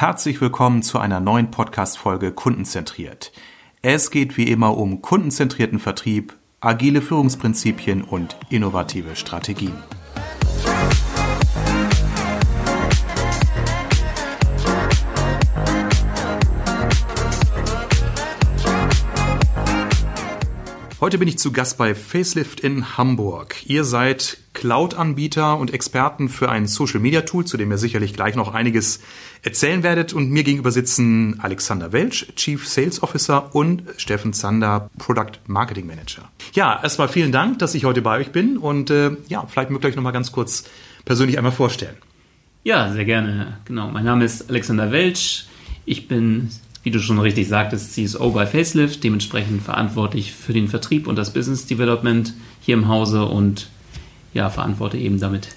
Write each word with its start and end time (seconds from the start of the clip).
Herzlich 0.00 0.40
willkommen 0.40 0.84
zu 0.84 1.00
einer 1.00 1.18
neuen 1.18 1.50
Podcast-Folge 1.50 2.30
Kundenzentriert. 2.30 3.32
Es 3.82 4.12
geht 4.12 4.36
wie 4.36 4.44
immer 4.44 4.76
um 4.76 5.02
kundenzentrierten 5.02 5.80
Vertrieb, 5.80 6.38
agile 6.60 7.02
Führungsprinzipien 7.02 8.02
und 8.02 8.36
innovative 8.48 9.16
Strategien. 9.16 9.74
Heute 21.00 21.18
bin 21.18 21.26
ich 21.26 21.40
zu 21.40 21.50
Gast 21.50 21.76
bei 21.76 21.96
Facelift 21.96 22.60
in 22.60 22.96
Hamburg. 22.96 23.66
Ihr 23.66 23.82
seid 23.82 24.38
Cloud-Anbieter 24.58 25.56
und 25.56 25.72
Experten 25.72 26.28
für 26.28 26.48
ein 26.48 26.66
Social-Media-Tool, 26.66 27.44
zu 27.44 27.56
dem 27.56 27.70
ihr 27.70 27.78
sicherlich 27.78 28.12
gleich 28.12 28.34
noch 28.34 28.52
einiges 28.52 29.00
erzählen 29.42 29.84
werdet. 29.84 30.12
Und 30.12 30.30
mir 30.30 30.42
gegenüber 30.42 30.72
sitzen 30.72 31.38
Alexander 31.38 31.92
Welsch, 31.92 32.26
Chief 32.34 32.66
Sales 32.66 33.00
Officer 33.04 33.54
und 33.54 33.84
Steffen 33.98 34.32
Zander, 34.32 34.90
Product 34.98 35.38
Marketing 35.46 35.86
Manager. 35.86 36.28
Ja, 36.54 36.80
erstmal 36.82 37.06
vielen 37.06 37.30
Dank, 37.30 37.60
dass 37.60 37.76
ich 37.76 37.84
heute 37.84 38.02
bei 38.02 38.18
euch 38.18 38.32
bin 38.32 38.58
und 38.58 38.90
äh, 38.90 39.12
ja, 39.28 39.46
vielleicht 39.46 39.70
mögt 39.70 39.84
ihr 39.84 39.90
euch 39.90 39.96
noch 39.96 40.02
mal 40.02 40.10
ganz 40.10 40.32
kurz 40.32 40.64
persönlich 41.04 41.38
einmal 41.38 41.52
vorstellen. 41.52 41.94
Ja, 42.64 42.92
sehr 42.92 43.04
gerne. 43.04 43.58
Genau, 43.64 43.88
mein 43.92 44.04
Name 44.04 44.24
ist 44.24 44.50
Alexander 44.50 44.90
Welsch. 44.90 45.46
Ich 45.84 46.08
bin 46.08 46.50
wie 46.82 46.90
du 46.90 47.00
schon 47.00 47.18
richtig 47.18 47.48
sagtest, 47.48 47.92
CSO 47.92 48.30
bei 48.30 48.46
Facelift, 48.46 49.04
dementsprechend 49.04 49.62
verantwortlich 49.62 50.32
für 50.32 50.52
den 50.52 50.68
Vertrieb 50.68 51.06
und 51.06 51.16
das 51.16 51.32
Business 51.32 51.66
Development 51.66 52.32
hier 52.60 52.74
im 52.74 52.88
Hause 52.88 53.24
und 53.26 53.68
ja, 54.34 54.50
verantworte 54.50 54.98
eben 54.98 55.20
damit 55.20 55.56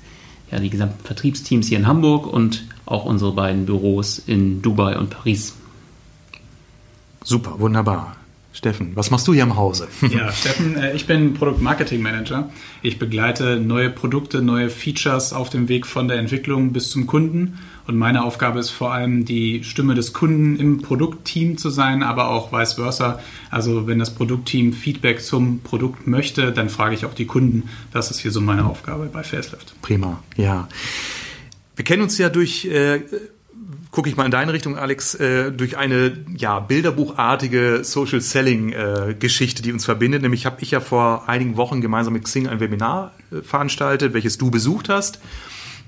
ja, 0.52 0.59
die 0.59 0.70
gesamten 0.70 1.03
Vertriebsteams 1.03 1.67
hier 1.67 1.77
in 1.77 1.88
Hamburg 1.88 2.27
und 2.27 2.66
auch 2.85 3.05
unsere 3.05 3.34
beiden 3.34 3.66
Büros 3.66 4.20
in 4.20 4.62
Dubai 4.62 4.98
und 4.98 5.09
Paris. 5.09 5.55
Super, 7.23 7.59
wunderbar. 7.59 8.15
Steffen, 8.54 8.91
was 8.95 9.12
machst 9.12 9.27
du 9.29 9.34
hier 9.34 9.43
im 9.43 9.55
Hause? 9.55 9.87
Ja, 10.10 10.32
Steffen, 10.32 10.76
äh, 10.76 10.93
ich 10.93 11.07
bin 11.07 11.34
Produkt 11.34 11.62
Marketing 11.62 12.01
Manager. 12.01 12.49
Ich 12.82 12.99
begleite 12.99 13.57
neue 13.57 13.90
Produkte, 13.90 14.41
neue 14.41 14.70
Features 14.70 15.32
auf 15.32 15.49
dem 15.49 15.70
Weg 15.70 15.88
von 15.88 16.10
der 16.10 16.17
Entwicklung 16.17 16.73
bis 16.73 16.90
zum 16.90 17.07
Kunden. 17.07 17.60
Und 17.87 17.98
meine 17.98 18.24
Aufgabe 18.24 18.60
ist 18.60 18.70
vor 18.70 18.93
allem, 18.93 19.26
die 19.26 19.63
Stimme 19.63 19.96
des 19.96 20.13
Kunden 20.13 20.57
im 20.57 20.82
Produktteam 20.82 21.57
zu 21.57 21.70
sein, 21.70 22.04
aber 22.04 22.29
auch 22.29 22.51
vice 22.51 22.73
versa. 22.73 23.20
Also 23.49 23.88
wenn 23.88 23.99
das 23.99 24.13
Produktteam 24.13 24.73
Feedback 24.73 25.21
zum 25.21 25.60
Produkt 25.60 26.07
möchte, 26.07 26.51
dann 26.51 26.70
frage 26.70 26.96
ich 26.96 27.05
auch 27.05 27.13
die 27.13 27.26
Kunden. 27.26 27.70
Das 27.91 28.12
ist 28.12 28.20
hier 28.20 28.32
so 28.32 28.41
meine 28.41 28.65
Aufgabe 28.65 29.10
bei 29.12 29.23
Facelift. 29.23 29.73
Prima, 29.82 30.21
ja. 30.38 30.68
Wir 31.76 31.85
kennen 31.85 32.04
uns 32.04 32.18
ja 32.18 32.29
durch 32.29 32.65
äh, 32.65 33.01
gucke 33.91 34.10
ich 34.10 34.16
mal 34.16 34.26
in 34.26 34.32
deine 34.32 34.54
Richtung, 34.54 34.77
Alex, 34.77 35.16
äh, 35.16 35.51
durch 35.51 35.77
eine 35.77 36.13
ja, 36.35 36.60
bilderbuchartige 36.60 37.82
Social 37.84 38.21
Selling 38.21 38.71
äh, 38.71 39.16
Geschichte, 39.18 39.62
die 39.62 39.73
uns 39.73 39.85
verbindet. 39.85 40.21
Nämlich 40.21 40.45
habe 40.45 40.57
ich 40.62 40.71
ja 40.71 40.79
vor 40.79 41.27
einigen 41.27 41.57
Wochen 41.57 41.82
gemeinsam 41.82 42.13
mit 42.13 42.23
Xing 42.23 42.48
ein 42.48 42.60
Webinar 42.60 43.12
äh, 43.32 43.41
veranstaltet, 43.41 44.13
welches 44.13 44.38
du 44.38 44.49
besucht 44.49 44.90
hast. 44.90 45.20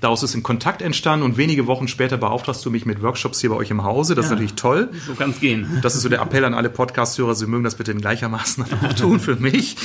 Daraus 0.04 0.22
ist 0.22 0.34
ein 0.34 0.42
Kontakt 0.42 0.82
entstanden 0.82 1.24
und 1.24 1.38
wenige 1.38 1.66
Wochen 1.66 1.88
später 1.88 2.18
beauftragst 2.18 2.62
du 2.66 2.70
mich 2.70 2.84
mit 2.84 3.00
Workshops 3.00 3.40
hier 3.40 3.48
bei 3.48 3.56
euch 3.56 3.70
im 3.70 3.84
Hause. 3.84 4.14
Das 4.14 4.24
ja, 4.24 4.26
ist 4.26 4.30
natürlich 4.32 4.52
toll. 4.52 4.90
So 5.06 5.14
kann 5.14 5.30
es 5.30 5.40
gehen. 5.40 5.78
Das 5.80 5.96
ist 5.96 6.02
so 6.02 6.10
der 6.10 6.20
Appell 6.20 6.44
an 6.44 6.52
alle 6.52 6.68
Podcast-Hörer, 6.68 7.34
sie 7.34 7.46
mögen 7.46 7.64
das 7.64 7.76
bitte 7.76 7.92
in 7.92 8.02
gleichermaßen 8.02 8.66
auch 8.82 8.92
tun 8.92 9.18
für 9.18 9.36
mich. 9.36 9.78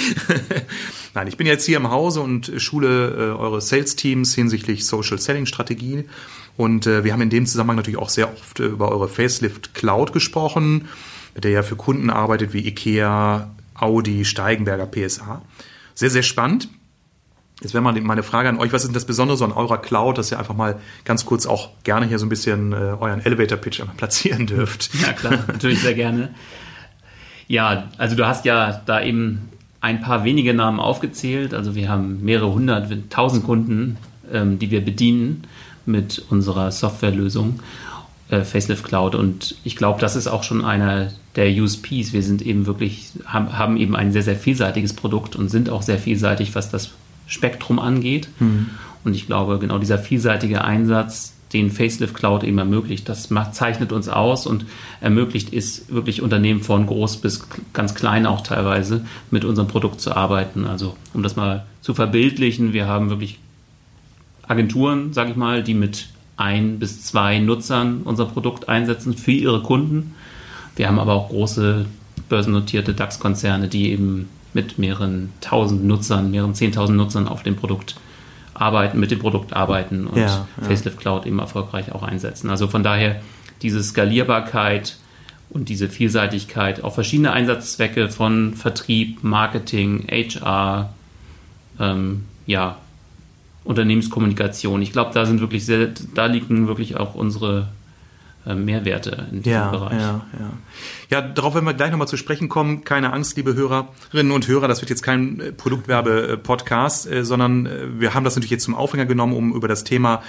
Nein, 1.13 1.27
ich 1.27 1.37
bin 1.37 1.47
jetzt 1.47 1.65
hier 1.65 1.77
im 1.77 1.89
Hause 1.89 2.19
und 2.19 2.51
schule 2.57 3.11
äh, 3.11 3.39
eure 3.39 3.61
Sales-Teams 3.61 4.35
hinsichtlich 4.35 4.85
Social 4.85 5.19
Selling 5.19 5.45
Strategie 5.45 6.03
und 6.57 6.85
äh, 6.85 7.05
wir 7.05 7.13
haben 7.13 7.21
in 7.21 7.29
dem 7.29 7.45
Zusammenhang 7.45 7.77
natürlich 7.77 7.99
auch 7.99 8.09
sehr 8.09 8.29
oft 8.29 8.59
äh, 8.59 8.65
über 8.65 8.91
eure 8.91 9.07
Facelift 9.07 9.73
Cloud 9.73 10.11
gesprochen, 10.11 10.89
mit 11.33 11.45
der 11.45 11.51
ja 11.51 11.63
für 11.63 11.77
Kunden 11.77 12.09
arbeitet 12.09 12.51
wie 12.51 12.67
IKEA, 12.67 13.51
Audi, 13.73 14.25
Steigenberger, 14.25 14.85
PSA. 14.85 15.41
Sehr, 15.95 16.09
sehr 16.09 16.23
spannend. 16.23 16.67
Jetzt 17.61 17.73
wäre 17.73 17.81
mal 17.81 17.99
meine 17.99 18.23
Frage 18.23 18.47
an 18.47 18.57
euch, 18.57 18.71
was 18.71 18.83
ist 18.83 18.87
denn 18.87 18.93
das 18.93 19.05
Besondere 19.05 19.37
so 19.37 19.43
an 19.43 19.51
eurer 19.51 19.79
Cloud, 19.79 20.17
dass 20.17 20.31
ihr 20.31 20.39
einfach 20.39 20.55
mal 20.55 20.79
ganz 21.03 21.25
kurz 21.25 21.45
auch 21.45 21.69
gerne 21.83 22.05
hier 22.05 22.17
so 22.17 22.25
ein 22.25 22.29
bisschen 22.29 22.71
äh, 22.71 22.75
euren 22.75 23.19
Elevator-Pitch 23.25 23.81
einmal 23.81 23.95
platzieren 23.97 24.47
dürft? 24.47 24.89
Ja 25.01 25.11
klar, 25.11 25.39
natürlich 25.47 25.81
sehr 25.81 25.93
gerne. 25.93 26.29
Ja, 27.47 27.89
also 27.97 28.15
du 28.15 28.25
hast 28.27 28.45
ja 28.45 28.81
da 28.85 29.01
eben 29.01 29.49
ein 29.81 30.01
paar 30.01 30.23
wenige 30.23 30.53
Namen 30.53 30.79
aufgezählt. 30.79 31.53
Also 31.53 31.75
wir 31.75 31.89
haben 31.89 32.23
mehrere 32.23 32.53
hundert, 32.53 32.91
tausend 33.09 33.43
Kunden, 33.43 33.97
ähm, 34.31 34.59
die 34.59 34.71
wir 34.71 34.83
bedienen 34.83 35.43
mit 35.85 36.23
unserer 36.29 36.71
Softwarelösung 36.71 37.59
äh, 38.29 38.41
Facelift 38.41 38.85
Cloud. 38.85 39.15
Und 39.15 39.55
ich 39.63 39.75
glaube, 39.75 39.99
das 39.99 40.15
ist 40.15 40.27
auch 40.27 40.43
schon 40.43 40.63
einer 40.63 41.11
der 41.35 41.49
USPs. 41.51 42.13
Wir 42.13 42.23
sind 42.23 42.41
eben 42.41 42.65
wirklich, 42.65 43.11
haben, 43.25 43.57
haben, 43.57 43.77
eben 43.77 43.95
ein 43.95 44.11
sehr, 44.11 44.23
sehr 44.23 44.35
vielseitiges 44.35 44.93
Produkt 44.93 45.35
und 45.35 45.49
sind 45.49 45.69
auch 45.69 45.81
sehr 45.81 45.97
vielseitig, 45.97 46.55
was 46.55 46.69
das 46.69 46.91
Spektrum 47.29 47.79
angeht. 47.79 48.27
Mhm. 48.39 48.71
Und 49.05 49.15
ich 49.15 49.27
glaube, 49.27 49.59
genau 49.59 49.77
dieser 49.77 49.97
vielseitige 49.97 50.63
Einsatz, 50.65 51.33
den 51.53 51.71
Facelift 51.71 52.13
Cloud 52.13 52.43
eben 52.43 52.57
ermöglicht, 52.57 53.07
das 53.07 53.29
macht, 53.29 53.55
zeichnet 53.55 53.91
uns 53.91 54.09
aus 54.09 54.45
und 54.45 54.65
ermöglicht 55.01 55.53
es 55.53 55.85
wirklich 55.89 56.21
Unternehmen 56.21 56.61
von 56.61 56.85
groß 56.85 57.17
bis 57.17 57.47
ganz 57.73 57.95
klein 57.95 58.25
auch 58.25 58.41
teilweise 58.41 59.05
mit 59.31 59.45
unserem 59.45 59.67
Produkt 59.67 60.01
zu 60.01 60.15
arbeiten. 60.15 60.65
Also 60.65 60.95
um 61.13 61.23
das 61.23 61.35
mal 61.35 61.65
zu 61.81 61.93
verbildlichen, 61.93 62.73
wir 62.73 62.87
haben 62.87 63.09
wirklich 63.09 63.39
Agenturen, 64.47 65.13
sage 65.13 65.31
ich 65.31 65.37
mal, 65.37 65.63
die 65.63 65.73
mit 65.73 66.09
ein 66.37 66.79
bis 66.79 67.03
zwei 67.03 67.39
Nutzern 67.39 68.01
unser 68.03 68.25
Produkt 68.25 68.69
einsetzen 68.69 69.13
für 69.13 69.31
ihre 69.31 69.61
Kunden. 69.61 70.15
Wir 70.75 70.87
haben 70.87 70.99
aber 70.99 71.13
auch 71.13 71.29
große 71.29 71.85
börsennotierte 72.29 72.93
DAX-Konzerne, 72.93 73.67
die 73.67 73.91
eben 73.91 74.29
mit 74.53 74.77
mehreren 74.77 75.31
tausend 75.41 75.85
Nutzern, 75.85 76.31
mehreren 76.31 76.55
zehntausend 76.55 76.97
Nutzern 76.97 77.27
auf 77.27 77.43
dem 77.43 77.55
Produkt 77.55 77.95
arbeiten, 78.53 78.99
mit 78.99 79.11
dem 79.11 79.19
Produkt 79.19 79.53
arbeiten 79.53 80.07
und 80.07 80.17
ja, 80.17 80.47
ja. 80.61 80.67
Facelift 80.67 80.99
Cloud 80.99 81.25
eben 81.25 81.39
erfolgreich 81.39 81.91
auch 81.93 82.03
einsetzen. 82.03 82.49
Also 82.49 82.67
von 82.67 82.83
daher 82.83 83.21
diese 83.61 83.81
Skalierbarkeit 83.83 84.97
und 85.49 85.69
diese 85.69 85.89
Vielseitigkeit 85.89 86.83
auf 86.83 86.93
verschiedene 86.93 87.31
Einsatzzwecke 87.31 88.09
von 88.09 88.53
Vertrieb, 88.53 89.23
Marketing, 89.23 90.07
HR, 90.09 90.93
ähm, 91.79 92.25
ja, 92.45 92.77
Unternehmenskommunikation. 93.63 94.81
Ich 94.81 94.91
glaube, 94.91 95.11
da 95.13 95.25
sind 95.25 95.41
wirklich 95.41 95.65
sehr, 95.65 95.89
da 96.13 96.25
liegen 96.25 96.67
wirklich 96.67 96.97
auch 96.97 97.15
unsere 97.15 97.67
Mehrwerte 98.55 99.27
in 99.31 99.43
diesem 99.43 99.51
ja, 99.51 99.69
Bereich. 99.69 99.99
Ja, 99.99 100.25
ja. 100.39 100.51
ja, 101.09 101.21
darauf 101.21 101.53
werden 101.53 101.65
wir 101.65 101.73
gleich 101.73 101.91
nochmal 101.91 102.07
zu 102.07 102.17
sprechen 102.17 102.49
kommen. 102.49 102.83
Keine 102.83 103.13
Angst, 103.13 103.37
liebe 103.37 103.55
Hörerinnen 103.55 104.31
und 104.31 104.47
Hörer, 104.47 104.67
das 104.67 104.81
wird 104.81 104.89
jetzt 104.89 105.03
kein 105.03 105.39
äh, 105.39 105.51
Produktwerbe-Podcast, 105.51 107.11
äh, 107.11 107.23
sondern 107.23 107.99
wir 107.99 108.13
haben 108.13 108.23
das 108.23 108.35
natürlich 108.35 108.51
jetzt 108.51 108.63
zum 108.63 108.75
Aufhänger 108.75 109.05
genommen, 109.05 109.33
um 109.33 109.53
über 109.53 109.67
das 109.67 109.83
Thema 109.83 110.21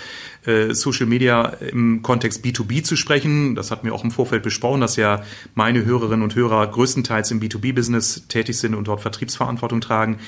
Social 0.71 1.05
Media 1.05 1.49
im 1.71 2.01
Kontext 2.01 2.43
B2B 2.43 2.83
zu 2.83 2.97
sprechen. 2.97 3.55
Das 3.55 3.71
hatten 3.71 3.85
wir 3.87 3.95
auch 3.95 4.05
im 4.05 4.11
Vorfeld 4.11 4.43
besprochen, 4.43 4.81
dass 4.81 4.97
ja 4.97 5.23
meine 5.55 5.85
Hörerinnen 5.85 6.23
und 6.23 6.35
Hörer 6.35 6.67
größtenteils 6.67 7.31
im 7.31 7.41
B2B-Business 7.41 8.27
tätig 8.29 8.59
sind 8.59 8.75
und 8.75 8.89
dort 8.89 9.03
Vertriebsverantwortung 9.03 9.83
tragen. 9.83 10.19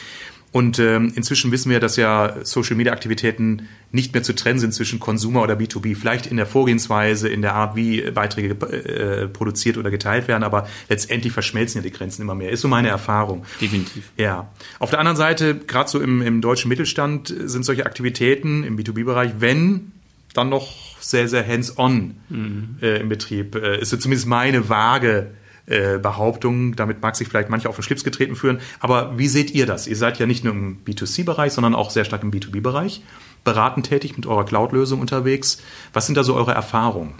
Und 0.52 0.78
ähm, 0.78 1.12
inzwischen 1.16 1.50
wissen 1.50 1.70
wir, 1.70 1.80
dass 1.80 1.96
ja 1.96 2.36
Social-Media-Aktivitäten 2.42 3.68
nicht 3.90 4.12
mehr 4.12 4.22
zu 4.22 4.34
trennen 4.34 4.58
sind 4.58 4.74
zwischen 4.74 5.00
Consumer 5.00 5.42
oder 5.42 5.54
B2B. 5.54 5.96
Vielleicht 5.96 6.26
in 6.26 6.36
der 6.36 6.44
Vorgehensweise, 6.44 7.28
in 7.28 7.40
der 7.40 7.54
Art, 7.54 7.74
wie 7.74 8.02
Beiträge 8.10 8.50
äh, 8.50 9.28
produziert 9.28 9.78
oder 9.78 9.90
geteilt 9.90 10.28
werden, 10.28 10.42
aber 10.42 10.68
letztendlich 10.90 11.32
verschmelzen 11.32 11.78
ja 11.78 11.82
die 11.82 11.90
Grenzen 11.90 12.20
immer 12.20 12.34
mehr. 12.34 12.50
Ist 12.50 12.60
so 12.60 12.68
meine 12.68 12.88
Erfahrung. 12.88 13.46
Definitiv. 13.62 14.12
Ja. 14.18 14.50
Auf 14.78 14.90
der 14.90 14.98
anderen 14.98 15.16
Seite, 15.16 15.56
gerade 15.56 15.88
so 15.88 16.00
im, 16.00 16.20
im 16.20 16.42
deutschen 16.42 16.68
Mittelstand 16.68 17.34
sind 17.44 17.64
solche 17.64 17.86
Aktivitäten 17.86 18.62
im 18.62 18.76
B2B-Bereich, 18.76 19.32
wenn 19.38 19.92
dann 20.34 20.50
noch 20.50 20.68
sehr, 21.00 21.28
sehr 21.28 21.46
hands-on 21.46 22.16
mhm. 22.28 22.76
äh, 22.82 23.00
im 23.00 23.08
Betrieb. 23.08 23.54
Äh, 23.54 23.80
ist 23.80 23.90
so 23.90 23.96
zumindest 23.96 24.26
meine 24.26 24.68
vage 24.68 25.30
äh, 25.66 25.98
Behauptungen. 25.98 26.74
Damit 26.76 27.02
mag 27.02 27.16
sich 27.16 27.28
vielleicht 27.28 27.50
manche 27.50 27.68
auf 27.68 27.76
den 27.76 27.82
Schlips 27.82 28.04
getreten 28.04 28.36
führen. 28.36 28.60
Aber 28.80 29.18
wie 29.18 29.28
seht 29.28 29.52
ihr 29.52 29.66
das? 29.66 29.86
Ihr 29.86 29.96
seid 29.96 30.18
ja 30.18 30.26
nicht 30.26 30.44
nur 30.44 30.52
im 30.52 30.78
B2C-Bereich, 30.84 31.52
sondern 31.52 31.74
auch 31.74 31.90
sehr 31.90 32.04
stark 32.04 32.22
im 32.22 32.32
B2B-Bereich 32.32 33.02
beratend 33.44 33.86
tätig, 33.86 34.16
mit 34.16 34.26
eurer 34.26 34.44
Cloud-Lösung 34.44 35.00
unterwegs. 35.00 35.62
Was 35.92 36.06
sind 36.06 36.16
da 36.16 36.24
so 36.24 36.34
eure 36.34 36.52
Erfahrungen? 36.52 37.14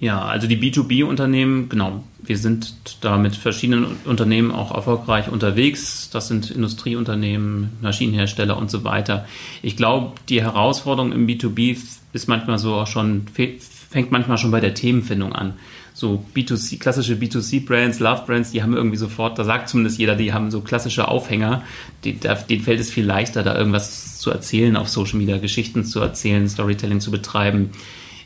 Ja, 0.00 0.22
also 0.22 0.46
die 0.46 0.56
B2B-Unternehmen, 0.58 1.68
genau, 1.68 2.04
wir 2.22 2.36
sind 2.36 2.74
da 3.00 3.16
mit 3.16 3.36
verschiedenen 3.36 3.96
Unternehmen 4.04 4.50
auch 4.50 4.74
erfolgreich 4.74 5.28
unterwegs. 5.28 6.10
Das 6.10 6.28
sind 6.28 6.50
Industrieunternehmen, 6.50 7.70
Maschinenhersteller 7.80 8.56
und 8.56 8.70
so 8.70 8.84
weiter. 8.84 9.26
Ich 9.62 9.76
glaube, 9.76 10.14
die 10.28 10.42
Herausforderung 10.42 11.12
im 11.12 11.26
B2B 11.26 11.78
ist 12.12 12.28
manchmal 12.28 12.58
so 12.58 12.74
auch 12.74 12.86
schon, 12.86 13.26
fängt 13.28 14.10
manchmal 14.10 14.38
schon 14.38 14.50
bei 14.50 14.60
der 14.60 14.74
Themenfindung 14.74 15.32
an 15.32 15.54
so 15.96 16.24
B2C, 16.34 16.80
klassische 16.80 17.14
B2C-Brands, 17.14 18.00
Love-Brands, 18.00 18.50
die 18.50 18.62
haben 18.64 18.74
irgendwie 18.74 18.96
sofort, 18.96 19.38
da 19.38 19.44
sagt 19.44 19.68
zumindest 19.68 19.96
jeder, 19.96 20.16
die 20.16 20.32
haben 20.32 20.50
so 20.50 20.60
klassische 20.60 21.06
Aufhänger, 21.06 21.62
die, 22.02 22.18
denen 22.18 22.62
fällt 22.62 22.80
es 22.80 22.90
viel 22.90 23.06
leichter, 23.06 23.44
da 23.44 23.56
irgendwas 23.56 24.18
zu 24.18 24.30
erzählen 24.30 24.76
auf 24.76 24.88
Social 24.88 25.18
Media, 25.18 25.38
Geschichten 25.38 25.84
zu 25.84 26.00
erzählen, 26.00 26.48
Storytelling 26.48 26.98
zu 27.00 27.12
betreiben. 27.12 27.70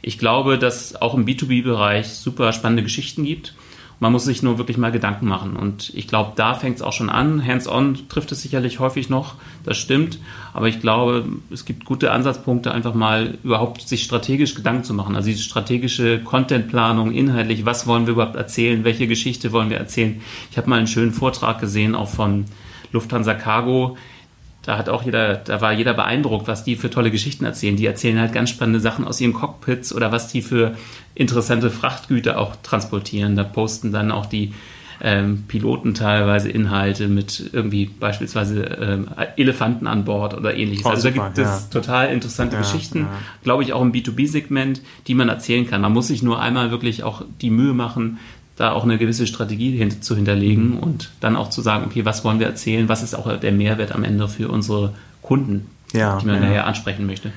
ich 0.01 0.19
glaube, 0.19 0.59
dass 0.59 0.97
auch 0.97 1.15
im 1.15 1.27
B2B-Bereich 1.27 2.09
super 2.09 2.53
spannende 2.55 2.83
Geschichten 2.83 3.25
gibt. 3.25 3.55
Man 4.01 4.13
muss 4.13 4.25
sich 4.25 4.43
nur 4.43 4.59
wirklich 4.59 4.77
mal 4.77 4.93
Gedanken 4.93 5.27
machen. 5.27 5.57
Und 5.57 5.93
ich 5.95 6.07
glaube, 6.07 6.33
da 6.37 6.55
fängt 6.55 6.77
es 6.77 6.83
auch 6.83 6.93
schon 6.93 7.11
an. 7.11 7.45
Hands-on 7.45 8.09
trifft 8.09 8.31
es 8.31 8.43
sicherlich 8.43 8.79
häufig 8.79 9.11
noch, 9.11 9.35
das 9.65 9.77
stimmt. 9.77 10.21
Aber 10.53 10.69
ich 10.69 10.81
glaube, 10.81 11.25
es 11.51 11.65
gibt 11.65 11.85
gute 11.85 12.13
Ansatzpunkte, 12.13 12.73
einfach 12.73 12.95
mal 12.95 13.39
überhaupt 13.43 13.89
sich 13.89 14.05
strategisch 14.05 14.55
Gedanken 14.55 14.85
zu 14.85 14.95
machen. 14.95 15.17
Also 15.17 15.29
diese 15.29 15.43
strategische 15.43 16.21
Contentplanung, 16.21 17.13
inhaltlich, 17.13 17.65
was 17.65 17.87
wollen 17.87 18.07
wir 18.07 18.13
überhaupt 18.13 18.37
erzählen, 18.37 18.85
welche 18.85 19.09
Geschichte 19.09 19.51
wollen 19.53 19.71
wir 19.71 19.79
erzählen. 19.79 20.21
Ich 20.51 20.59
habe 20.59 20.71
mal 20.71 20.79
einen 20.79 20.87
schönen 20.87 21.13
Vortrag 21.13 21.61
gesehen, 21.61 21.95
auch 21.97 22.09
von 22.09 22.45
Lufthansa 22.93 23.35
Cargo 23.35 23.97
da 24.69 24.77
hat 24.77 24.91
auch 24.91 25.03
jeder, 25.03 25.37
da 25.37 25.63
war 25.63 25.73
jeder 25.73 25.95
beeindruckt, 25.95 26.47
was 26.47 26.63
die 26.63 26.77
für 26.77 26.91
tolle 26.91 27.11
Geschichten 27.11 27.47
erzählen. 27.47 27.77
Die 27.77 27.87
erzählen 27.87 28.21
halt 28.21 28.35
ganz 28.35 28.51
spannende 28.51 28.81
Sachen 28.81 29.07
aus 29.07 29.19
ihren 29.19 29.33
Cockpits 29.33 29.95
oder 29.95 30.13
was 30.13 30.29
die 30.29 30.43
für 30.43 30.77
interessante 31.15 31.71
Frachtgüter 31.71 32.39
auch 32.39 32.55
transportieren. 32.63 33.35
Da 33.35 33.45
posten 33.45 33.93
dann 33.93 34.11
auch 34.11 34.27
die 34.27 34.53
ähm, 35.01 35.45
Piloten 35.49 35.95
teilweise 35.95 36.51
Inhalte 36.51 37.09
mit 37.09 37.49
irgendwie 37.51 37.87
beispielsweise 37.87 38.63
ähm, 38.63 39.09
Elefanten 39.39 39.87
an 39.87 40.05
Bord 40.05 40.35
oder 40.35 40.55
ähnliches. 40.55 40.85
Oh, 40.85 40.91
also 40.91 41.09
super, 41.09 41.19
da 41.19 41.25
gibt 41.29 41.39
ja. 41.39 41.57
es 41.57 41.71
total 41.71 42.13
interessante 42.13 42.57
ja, 42.57 42.61
Geschichten, 42.61 42.99
ja. 43.01 43.19
glaube 43.45 43.63
ich, 43.63 43.73
auch 43.73 43.81
im 43.81 43.93
B2B-Segment, 43.93 44.83
die 45.07 45.15
man 45.15 45.31
erzählen 45.31 45.67
kann. 45.67 45.81
Man 45.81 45.95
muss 45.95 46.09
sich 46.09 46.23
nur 46.23 46.43
einmal 46.43 46.71
wirklich 46.71 47.05
auch 47.05 47.23
die 47.41 47.49
Mühe 47.49 47.73
machen, 47.73 48.19
da 48.59 48.73
auch 48.73 48.83
eine 48.83 48.99
gewisse 48.99 49.27
Strategie 49.27 49.77
hin, 49.77 50.03
zu 50.03 50.17
hinterlegen 50.17 50.73
mhm. 50.73 50.79
und 50.79 51.11
dann 51.21 51.37
auch 51.37 51.49
zu 51.49 51.63
sagen, 51.63 51.85
okay, 51.87 52.05
was 52.05 52.25
wollen 52.25 52.41
wir 52.41 52.47
erzählen, 52.49 52.89
was 52.89 53.05
ist 53.05 53.15
auch 53.15 53.39
der 53.39 53.53
Mehrwert 53.53 53.93
am 53.93 54.03
Ende 54.03 54.29
für 54.29 54.49
unsere 54.49 54.95
Kunden, 55.23 55.67
ja, 55.93 56.19
die 56.19 56.27
man 56.27 56.37
ja. 56.37 56.41
nachher 56.41 56.67
ansprechen 56.67 57.07
möchte. 57.07 57.33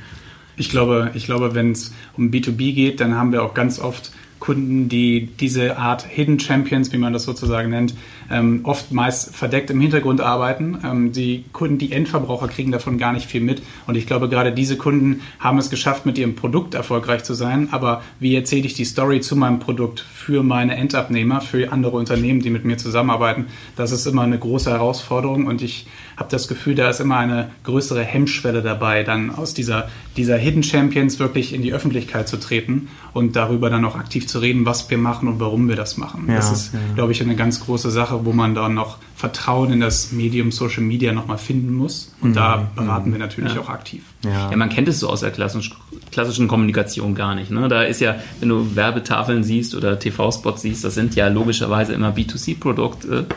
Ich 0.58 0.70
glaube, 0.70 1.12
ich 1.14 1.26
glaube, 1.26 1.54
wenn 1.54 1.72
es 1.72 1.94
um 2.18 2.32
B2B 2.32 2.74
geht, 2.74 3.00
dann 3.00 3.16
haben 3.16 3.32
wir 3.32 3.44
auch 3.44 3.54
ganz 3.54 3.80
oft 3.80 4.12
Kunden, 4.40 4.90
die 4.90 5.30
diese 5.40 5.78
Art 5.78 6.04
Hidden 6.04 6.40
Champions, 6.40 6.92
wie 6.92 6.98
man 6.98 7.14
das 7.14 7.24
sozusagen 7.24 7.70
nennt, 7.70 7.94
ähm, 8.32 8.62
oft 8.64 8.92
meist 8.92 9.36
verdeckt 9.36 9.70
im 9.70 9.82
Hintergrund 9.82 10.22
arbeiten. 10.22 10.80
Ähm, 10.84 11.12
die 11.12 11.46
Kunden, 11.54 11.78
die 11.78 11.92
Endverbraucher 11.92 12.48
kriegen 12.48 12.72
davon 12.72 12.98
gar 12.98 13.14
nicht 13.14 13.30
viel 13.30 13.42
mit. 13.42 13.62
Und 13.88 13.96
ich 13.96 14.08
glaube, 14.08 14.30
gerade 14.30 14.52
diese 14.52 14.78
Kunden 14.78 15.22
haben 15.40 15.58
es 15.58 15.70
geschafft, 15.70 16.06
mit 16.06 16.18
ihrem 16.18 16.36
Produkt 16.36 16.74
erfolgreich 16.74 17.24
zu 17.24 17.34
sein. 17.34 17.70
Aber 17.72 18.02
wie 18.20 18.36
erzähle 18.36 18.66
ich 18.66 18.74
die 18.74 18.86
Story 18.86 19.22
zu 19.22 19.36
meinem 19.36 19.60
Produkt 19.60 20.00
für 20.00 20.44
meine 20.44 20.76
Endabnehmer, 20.76 21.42
für 21.42 21.72
andere 21.72 21.98
Unternehmen, 21.98 22.42
die 22.42 22.50
mit 22.50 22.66
mir 22.66 22.78
zusammenarbeiten? 22.78 23.48
Das 23.76 23.92
ist 23.92 24.06
immer 24.06 24.24
eine 24.24 24.40
große 24.40 24.70
Herausforderung. 24.70 25.48
Und 25.48 25.62
ich 25.62 25.88
habe 26.22 26.30
das 26.30 26.48
Gefühl, 26.48 26.76
da 26.76 26.90
ist 26.90 27.00
immer 27.00 27.18
eine 27.18 27.50
größere 27.64 28.04
Hemmschwelle 28.04 28.62
dabei, 28.62 29.04
dann 29.04 29.34
aus 29.34 29.54
dieser, 29.54 29.90
dieser 30.18 30.38
Hidden 30.38 30.64
Champions 30.64 31.20
wirklich 31.20 31.54
in 31.54 31.62
die 31.62 31.74
Öffentlichkeit 31.74 32.28
zu 32.28 32.38
treten 32.38 32.90
und 33.14 33.36
darüber 33.36 33.70
dann 33.70 33.84
auch 33.86 33.96
aktiv 33.96 34.28
zu 34.28 34.40
reden, 34.40 34.66
was 34.66 34.90
wir 34.90 34.98
machen 34.98 35.28
und 35.28 35.40
warum 35.40 35.68
wir 35.68 35.76
das 35.76 35.98
machen. 35.98 36.26
Ja, 36.28 36.36
das 36.36 36.52
ist, 36.52 36.74
ja. 36.74 36.80
glaube 36.96 37.12
ich, 37.12 37.22
eine 37.22 37.36
ganz 37.36 37.60
große 37.62 37.92
Sache, 37.92 38.21
wo 38.26 38.34
man 38.34 38.56
dann 38.56 38.74
noch 38.74 38.98
Vertrauen 39.16 39.72
in 39.72 39.80
das 39.82 40.12
Medium 40.12 40.52
Social 40.52 40.82
Media 40.82 41.14
nochmal 41.14 41.38
finden 41.38 41.76
muss. 41.76 42.12
Und 42.22 42.32
mhm. 42.32 42.34
da 42.34 42.68
beraten 42.76 43.10
mhm. 43.10 43.14
wir 43.14 43.20
natürlich 43.20 43.54
ja. 43.54 43.62
auch 43.62 43.70
aktiv. 43.70 44.04
Ja. 44.24 44.50
ja. 44.50 44.58
man 44.58 44.70
kennt 44.70 44.88
es 44.88 45.00
so 45.00 45.10
aus 45.10 45.20
der 45.20 45.30
klassischen 45.30 46.48
Kommunikation 46.48 47.14
gar 47.14 47.36
nicht. 47.36 47.52
Ne? 47.52 47.68
Da 47.68 47.84
ist 47.84 48.02
ja, 48.02 48.16
wenn 48.40 48.50
du 48.50 48.76
Werbetafeln 48.76 49.44
siehst 49.44 49.76
oder 49.76 50.00
TV-Spots 50.00 50.64
siehst, 50.64 50.84
das 50.84 50.96
sind 50.96 51.16
ja 51.16 51.28
logischerweise 51.28 51.94
immer 51.94 52.10
B2C-Produkte. 52.10 53.28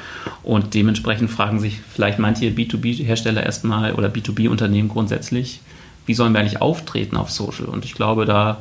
Und 0.42 0.72
dementsprechend 0.72 1.30
fragen 1.30 1.60
sich 1.60 1.80
vielleicht 1.92 2.18
manche 2.18 2.46
B2B-Hersteller 2.46 3.42
erstmal 3.42 3.92
oder 3.92 4.08
B2B-Unternehmen 4.08 4.88
grundsätzlich, 4.88 5.60
wie 6.06 6.14
sollen 6.14 6.32
wir 6.32 6.40
eigentlich 6.40 6.62
auftreten 6.62 7.16
auf 7.16 7.30
Social? 7.30 7.66
Und 7.66 7.84
ich 7.84 7.94
glaube, 7.94 8.24
da 8.24 8.58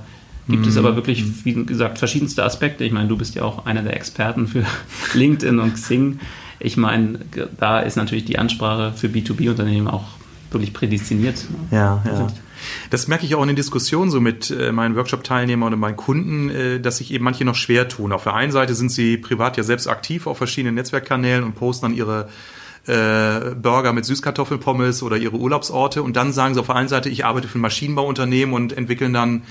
gibt 0.47 0.65
es 0.65 0.73
mhm. 0.73 0.85
aber 0.85 0.95
wirklich, 0.95 1.45
wie 1.45 1.53
gesagt, 1.65 1.99
verschiedenste 1.99 2.43
Aspekte. 2.43 2.83
Ich 2.83 2.91
meine, 2.91 3.07
du 3.07 3.17
bist 3.17 3.35
ja 3.35 3.43
auch 3.43 3.65
einer 3.65 3.81
der 3.81 3.95
Experten 3.95 4.47
für 4.47 4.65
LinkedIn 5.13 5.59
und 5.59 5.73
Xing. 5.75 6.19
Ich 6.59 6.77
meine, 6.77 7.19
da 7.57 7.79
ist 7.79 7.95
natürlich 7.95 8.25
die 8.25 8.39
Ansprache 8.39 8.93
für 8.95 9.07
B2B-Unternehmen 9.07 9.87
auch 9.87 10.05
wirklich 10.51 10.73
prädestiniert. 10.73 11.45
Ja, 11.71 12.01
ja. 12.05 12.27
Das 12.89 13.07
merke 13.07 13.25
ich 13.25 13.35
auch 13.35 13.41
in 13.41 13.47
den 13.47 13.55
Diskussionen 13.55 14.09
so 14.09 14.21
mit 14.21 14.49
äh, 14.49 14.71
meinen 14.71 14.95
Workshop-Teilnehmern 14.95 15.73
und 15.73 15.79
meinen 15.79 15.97
Kunden, 15.97 16.49
äh, 16.49 16.79
dass 16.79 16.97
sich 16.97 17.11
eben 17.11 17.23
manche 17.23 17.43
noch 17.43 17.55
schwer 17.55 17.87
tun. 17.87 18.11
Auf 18.11 18.23
der 18.23 18.35
einen 18.35 18.51
Seite 18.51 18.75
sind 18.75 18.89
sie 18.89 19.17
privat 19.17 19.57
ja 19.57 19.63
selbst 19.63 19.87
aktiv 19.87 20.27
auf 20.27 20.37
verschiedenen 20.37 20.75
Netzwerkkanälen 20.75 21.43
und 21.43 21.55
posten 21.55 21.87
dann 21.87 21.93
ihre 21.93 22.29
äh, 22.85 23.55
Burger 23.55 23.93
mit 23.93 24.05
Süßkartoffelpommes 24.05 25.03
oder 25.03 25.17
ihre 25.17 25.37
Urlaubsorte 25.37 26.03
und 26.03 26.15
dann 26.15 26.33
sagen 26.33 26.53
sie 26.53 26.59
auf 26.59 26.67
der 26.67 26.75
einen 26.75 26.89
Seite, 26.89 27.09
ich 27.09 27.25
arbeite 27.25 27.47
für 27.47 27.57
ein 27.57 27.61
Maschinenbauunternehmen 27.61 28.53
und 28.53 28.75
entwickeln 28.77 29.13
dann 29.13 29.43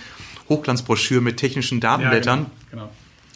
Hochglanzbroschüren 0.48 1.24
mit 1.24 1.36
technischen 1.36 1.80
Datenblättern. 1.80 2.40
Ja, 2.40 2.50
genau. 2.70 2.82
genau. 2.82 2.92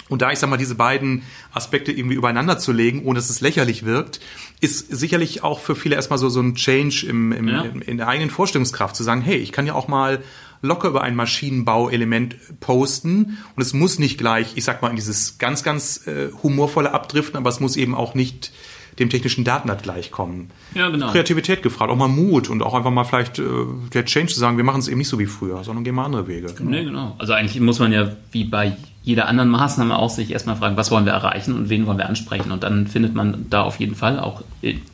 Und 0.09 0.23
da 0.23 0.31
ich 0.31 0.39
sag 0.39 0.49
mal, 0.49 0.57
diese 0.57 0.77
beiden 0.77 1.23
Aspekte 1.53 1.91
irgendwie 1.91 2.15
übereinander 2.15 2.59
zu 2.59 2.73
legen, 2.73 3.05
ohne 3.05 3.19
dass 3.19 3.29
es 3.29 3.41
lächerlich 3.41 3.85
wirkt, 3.85 4.21
ist 4.61 4.89
sicherlich 4.97 5.43
auch 5.43 5.59
für 5.59 5.75
viele 5.75 5.97
erstmal 5.97 6.19
so, 6.19 6.29
so 6.29 6.41
ein 6.41 6.55
Change 6.55 7.07
im, 7.09 7.33
im, 7.33 7.49
ja. 7.49 7.63
in 7.63 7.97
der 7.97 8.07
eigenen 8.07 8.31
Vorstellungskraft, 8.31 8.95
zu 8.95 9.03
sagen, 9.03 9.21
hey, 9.21 9.37
ich 9.37 9.51
kann 9.51 9.67
ja 9.67 9.75
auch 9.75 9.89
mal 9.89 10.23
locker 10.63 10.89
über 10.89 11.03
ein 11.03 11.17
Maschinenbauelement 11.17 12.37
posten 12.61 13.39
und 13.57 13.63
es 13.63 13.73
muss 13.73 13.99
nicht 13.99 14.17
gleich, 14.17 14.53
ich 14.55 14.65
sag 14.65 14.81
mal, 14.81 14.91
in 14.91 14.97
dieses 14.97 15.39
ganz, 15.39 15.63
ganz 15.63 16.07
äh, 16.07 16.29
humorvolle 16.43 16.93
abdriften, 16.93 17.37
aber 17.37 17.51
es 17.51 17.61
muss 17.61 17.77
eben 17.77 17.95
auch 17.95 18.15
nicht 18.15 18.53
dem 18.99 19.11
technischen 19.11 19.45
Datenblatt 19.45 19.83
gleichkommen. 19.83 20.51
Ja, 20.75 20.89
genau. 20.89 21.11
Kreativität 21.11 21.63
gefragt, 21.63 21.91
auch 21.91 21.97
mal 21.97 22.09
Mut 22.09 22.49
und 22.49 22.63
auch 22.63 22.75
einfach 22.75 22.91
mal 22.91 23.05
vielleicht 23.05 23.39
äh, 23.39 23.45
der 23.93 24.05
Change 24.05 24.33
zu 24.33 24.41
sagen, 24.41 24.57
wir 24.57 24.65
machen 24.65 24.81
es 24.81 24.89
eben 24.89 24.99
nicht 24.99 25.09
so 25.09 25.19
wie 25.19 25.27
früher, 25.27 25.63
sondern 25.65 25.85
gehen 25.85 25.95
mal 25.95 26.05
andere 26.05 26.27
Wege. 26.29 26.53
Genau. 26.57 26.71
Nee, 26.71 26.85
genau. 26.85 27.15
Also 27.19 27.33
eigentlich 27.33 27.61
muss 27.61 27.79
man 27.79 27.93
ja 27.93 28.17
wie 28.33 28.45
bei 28.45 28.77
jeder 29.07 29.29
anderen 29.29 29.51
Maßnahme 29.51 29.97
auch 29.97 30.11
sich 30.11 30.33
erstmal 30.33 30.57
fragen, 30.57 30.77
was 30.77 30.91
wollen 30.91 31.05
wir 31.05 31.13
erreichen 31.13 31.55
und 31.55 31.69
wen 31.69 31.87
wollen 31.87 31.97
wir 31.97 32.09
ansprechen. 32.09 32.51
Und 32.51 32.65
dann 32.65 32.89
findet 32.89 33.15
man 33.15 33.47
da 33.49 33.63
auf 33.63 33.79
jeden 33.79 33.95
Fall 33.95 34.19
auch, 34.19 34.43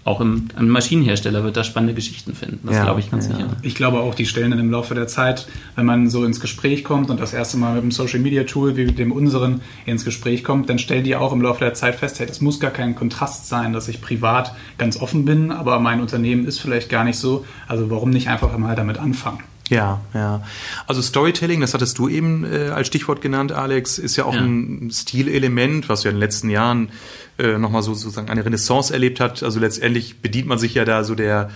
auch 0.05 0.21
im, 0.21 0.49
im 0.59 0.69
Maschinenhersteller 0.69 1.43
wird 1.45 1.57
da 1.57 1.65
spannende 1.65 1.95
Geschichten 1.95 2.35
finden. 2.35 2.61
Das 2.67 2.77
ja, 2.77 2.85
glaube 2.85 3.01
ich 3.01 3.11
ganz 3.11 3.29
ja. 3.29 3.37
sicher. 3.37 3.49
Ich 3.63 3.75
glaube 3.75 4.01
auch, 4.01 4.15
die 4.15 4.27
stellen 4.27 4.51
dann 4.51 4.61
im 4.61 4.71
Laufe 4.71 4.95
der 4.95 5.07
Zeit, 5.07 5.49
wenn 5.77 5.87
man 5.87 6.11
so 6.11 6.27
ins 6.27 6.41
Gespräch 6.41 6.85
kommt 6.85 7.09
und 7.09 7.21
das 7.21 7.33
erste 7.33 7.57
Mal 7.57 7.73
mit 7.73 7.85
einem 7.85 7.91
Social 7.91 8.21
Media 8.21 8.45
Tool 8.45 8.77
wie 8.77 8.85
dem 8.85 9.13
unseren 9.13 9.63
ins 9.87 10.05
Gespräch 10.05 10.45
kommt, 10.45 10.69
dann 10.69 10.79
stellen 10.79 11.05
die 11.05 11.17
auch 11.17 11.33
im 11.33 11.41
Laufe 11.41 11.61
der 11.61 11.73
Zeit 11.73 11.95
fest, 11.95 12.21
hey, 12.21 12.27
das 12.27 12.43
muss 12.43 12.61
gar 12.61 12.71
kein 12.71 12.95
Kontrast 12.95 13.49
sein, 13.49 13.73
dass 13.73 13.89
ich 13.89 14.03
privat 14.03 14.55
ganz 14.77 15.01
offen 15.01 15.25
bin, 15.25 15.51
aber 15.51 15.81
mein 15.81 16.03
Unternehmen 16.03 16.45
ist 16.45 16.59
vielleicht 16.59 16.91
gar 16.91 17.05
nicht 17.05 17.17
so. 17.17 17.47
Also 17.67 17.91
warum 17.91 18.11
nicht 18.11 18.29
einfach 18.29 18.55
mal 18.59 18.77
damit 18.77 18.99
anfangen? 18.99 19.39
Ja, 19.69 20.01
ja. 20.13 20.43
Also 20.87 21.01
Storytelling, 21.03 21.61
das 21.61 21.73
hattest 21.73 21.99
du 21.99 22.09
eben 22.09 22.45
äh, 22.45 22.69
als 22.69 22.89
Stichwort 22.89 23.21
genannt, 23.21 23.53
Alex, 23.53 23.99
ist 23.99 24.17
ja 24.17 24.25
auch 24.25 24.35
ja. 24.35 24.41
ein 24.41 24.91
Stilelement, 24.93 25.89
was 25.89 26.05
ja 26.05 26.11
in 26.11 26.17
den 26.17 26.21
letzten 26.21 26.51
Jahren 26.51 26.91
äh, 27.39 27.59
nochmal 27.59 27.83
so 27.83 27.95
sozusagen 27.95 28.29
eine 28.29 28.45
Renaissance 28.45 28.93
erlebt 28.93 29.21
hat. 29.21 29.43
Also 29.43 29.61
letztendlich 29.61 30.21
bedient 30.21 30.49
man 30.49 30.59
sich 30.59 30.75
ja 30.75 30.85
da 30.85 31.05
so 31.05 31.15
der 31.15 31.51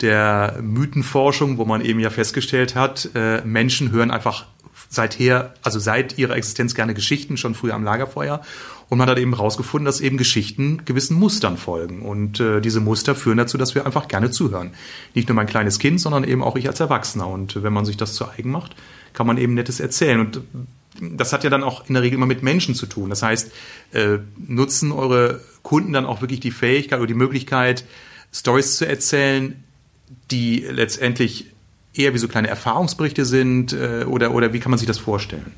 der 0.00 0.58
Mythenforschung, 0.62 1.58
wo 1.58 1.64
man 1.64 1.84
eben 1.84 2.00
ja 2.00 2.10
festgestellt 2.10 2.74
hat, 2.74 3.10
äh, 3.14 3.42
Menschen 3.42 3.90
hören 3.90 4.10
einfach 4.10 4.46
seither, 4.88 5.54
also 5.62 5.78
seit 5.78 6.18
ihrer 6.18 6.36
Existenz 6.36 6.74
gerne 6.74 6.94
Geschichten, 6.94 7.36
schon 7.36 7.54
früher 7.54 7.74
am 7.74 7.84
Lagerfeuer. 7.84 8.40
Und 8.90 8.98
man 8.98 9.08
hat 9.08 9.18
eben 9.18 9.34
herausgefunden, 9.34 9.86
dass 9.86 10.00
eben 10.00 10.16
Geschichten 10.16 10.84
gewissen 10.84 11.16
Mustern 11.16 11.56
folgen. 11.56 12.02
Und 12.02 12.40
äh, 12.40 12.60
diese 12.60 12.80
Muster 12.80 13.14
führen 13.14 13.38
dazu, 13.38 13.56
dass 13.56 13.76
wir 13.76 13.86
einfach 13.86 14.08
gerne 14.08 14.32
zuhören. 14.32 14.72
Nicht 15.14 15.28
nur 15.28 15.36
mein 15.36 15.46
kleines 15.46 15.78
Kind, 15.78 16.00
sondern 16.00 16.24
eben 16.24 16.42
auch 16.42 16.56
ich 16.56 16.66
als 16.66 16.80
Erwachsener. 16.80 17.28
Und 17.28 17.62
wenn 17.62 17.72
man 17.72 17.84
sich 17.84 17.96
das 17.96 18.14
zu 18.14 18.28
eigen 18.28 18.50
macht, 18.50 18.74
kann 19.12 19.28
man 19.28 19.38
eben 19.38 19.54
Nettes 19.54 19.78
erzählen. 19.78 20.18
Und 20.18 20.40
das 21.00 21.32
hat 21.32 21.44
ja 21.44 21.50
dann 21.50 21.62
auch 21.62 21.88
in 21.88 21.94
der 21.94 22.02
Regel 22.02 22.16
immer 22.16 22.26
mit 22.26 22.42
Menschen 22.42 22.74
zu 22.74 22.86
tun. 22.86 23.10
Das 23.10 23.22
heißt, 23.22 23.52
äh, 23.92 24.18
nutzen 24.36 24.90
eure 24.90 25.40
Kunden 25.62 25.92
dann 25.92 26.04
auch 26.04 26.20
wirklich 26.20 26.40
die 26.40 26.50
Fähigkeit 26.50 26.98
oder 26.98 27.06
die 27.06 27.14
Möglichkeit, 27.14 27.84
Stories 28.32 28.76
zu 28.76 28.88
erzählen, 28.88 29.62
die 30.32 30.66
letztendlich 30.68 31.46
eher 31.94 32.12
wie 32.12 32.18
so 32.18 32.26
kleine 32.26 32.48
Erfahrungsberichte 32.48 33.24
sind 33.24 33.72
äh, 33.72 34.04
oder, 34.04 34.34
oder 34.34 34.52
wie 34.52 34.58
kann 34.58 34.70
man 34.70 34.78
sich 34.78 34.88
das 34.88 34.98
vorstellen? 34.98 35.52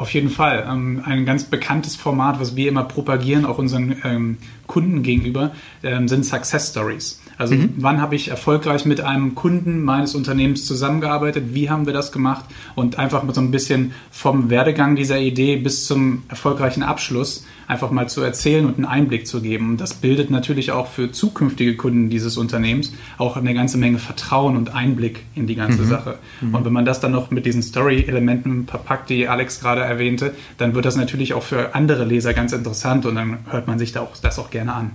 Auf 0.00 0.14
jeden 0.14 0.30
Fall. 0.30 0.66
Ähm, 0.66 1.02
ein 1.04 1.26
ganz 1.26 1.44
bekanntes 1.44 1.94
Format, 1.94 2.40
was 2.40 2.56
wir 2.56 2.70
immer 2.70 2.84
propagieren, 2.84 3.44
auch 3.44 3.58
unseren 3.58 3.96
ähm, 4.02 4.38
Kunden 4.66 5.02
gegenüber, 5.02 5.50
ähm, 5.82 6.08
sind 6.08 6.24
Success 6.24 6.70
Stories. 6.70 7.20
Also 7.36 7.54
mhm. 7.54 7.74
wann 7.76 8.00
habe 8.00 8.16
ich 8.16 8.28
erfolgreich 8.28 8.86
mit 8.86 9.02
einem 9.02 9.34
Kunden 9.34 9.82
meines 9.82 10.14
Unternehmens 10.14 10.64
zusammengearbeitet? 10.64 11.54
Wie 11.54 11.68
haben 11.68 11.84
wir 11.84 11.92
das 11.92 12.12
gemacht? 12.12 12.46
Und 12.74 12.98
einfach 12.98 13.24
mit 13.24 13.34
so 13.34 13.42
ein 13.42 13.50
bisschen 13.50 13.92
vom 14.10 14.48
Werdegang 14.48 14.96
dieser 14.96 15.18
Idee 15.18 15.56
bis 15.56 15.86
zum 15.86 16.22
erfolgreichen 16.28 16.82
Abschluss 16.82 17.44
einfach 17.70 17.92
mal 17.92 18.08
zu 18.08 18.20
erzählen 18.20 18.66
und 18.66 18.74
einen 18.74 18.84
Einblick 18.84 19.26
zu 19.26 19.40
geben. 19.40 19.70
Und 19.70 19.80
das 19.80 19.94
bildet 19.94 20.30
natürlich 20.30 20.72
auch 20.72 20.88
für 20.88 21.12
zukünftige 21.12 21.76
Kunden 21.76 22.10
dieses 22.10 22.36
Unternehmens 22.36 22.92
auch 23.16 23.36
eine 23.36 23.54
ganze 23.54 23.78
Menge 23.78 23.98
Vertrauen 23.98 24.56
und 24.56 24.74
Einblick 24.74 25.24
in 25.34 25.46
die 25.46 25.54
ganze 25.54 25.82
mhm. 25.82 25.88
Sache. 25.88 26.18
Mhm. 26.40 26.54
Und 26.54 26.64
wenn 26.64 26.72
man 26.72 26.84
das 26.84 27.00
dann 27.00 27.12
noch 27.12 27.30
mit 27.30 27.46
diesen 27.46 27.62
Story-Elementen 27.62 28.66
verpackt, 28.66 29.08
die 29.08 29.28
Alex 29.28 29.60
gerade 29.60 29.82
erwähnte, 29.90 30.34
dann 30.56 30.74
wird 30.74 30.84
das 30.84 30.96
natürlich 30.96 31.34
auch 31.34 31.42
für 31.42 31.74
andere 31.74 32.04
Leser 32.04 32.32
ganz 32.32 32.52
interessant 32.52 33.04
und 33.04 33.16
dann 33.16 33.38
hört 33.50 33.66
man 33.66 33.78
sich 33.78 33.92
da 33.92 34.00
auch, 34.00 34.16
das 34.16 34.38
auch 34.38 34.50
gerne 34.50 34.72
an. 34.72 34.92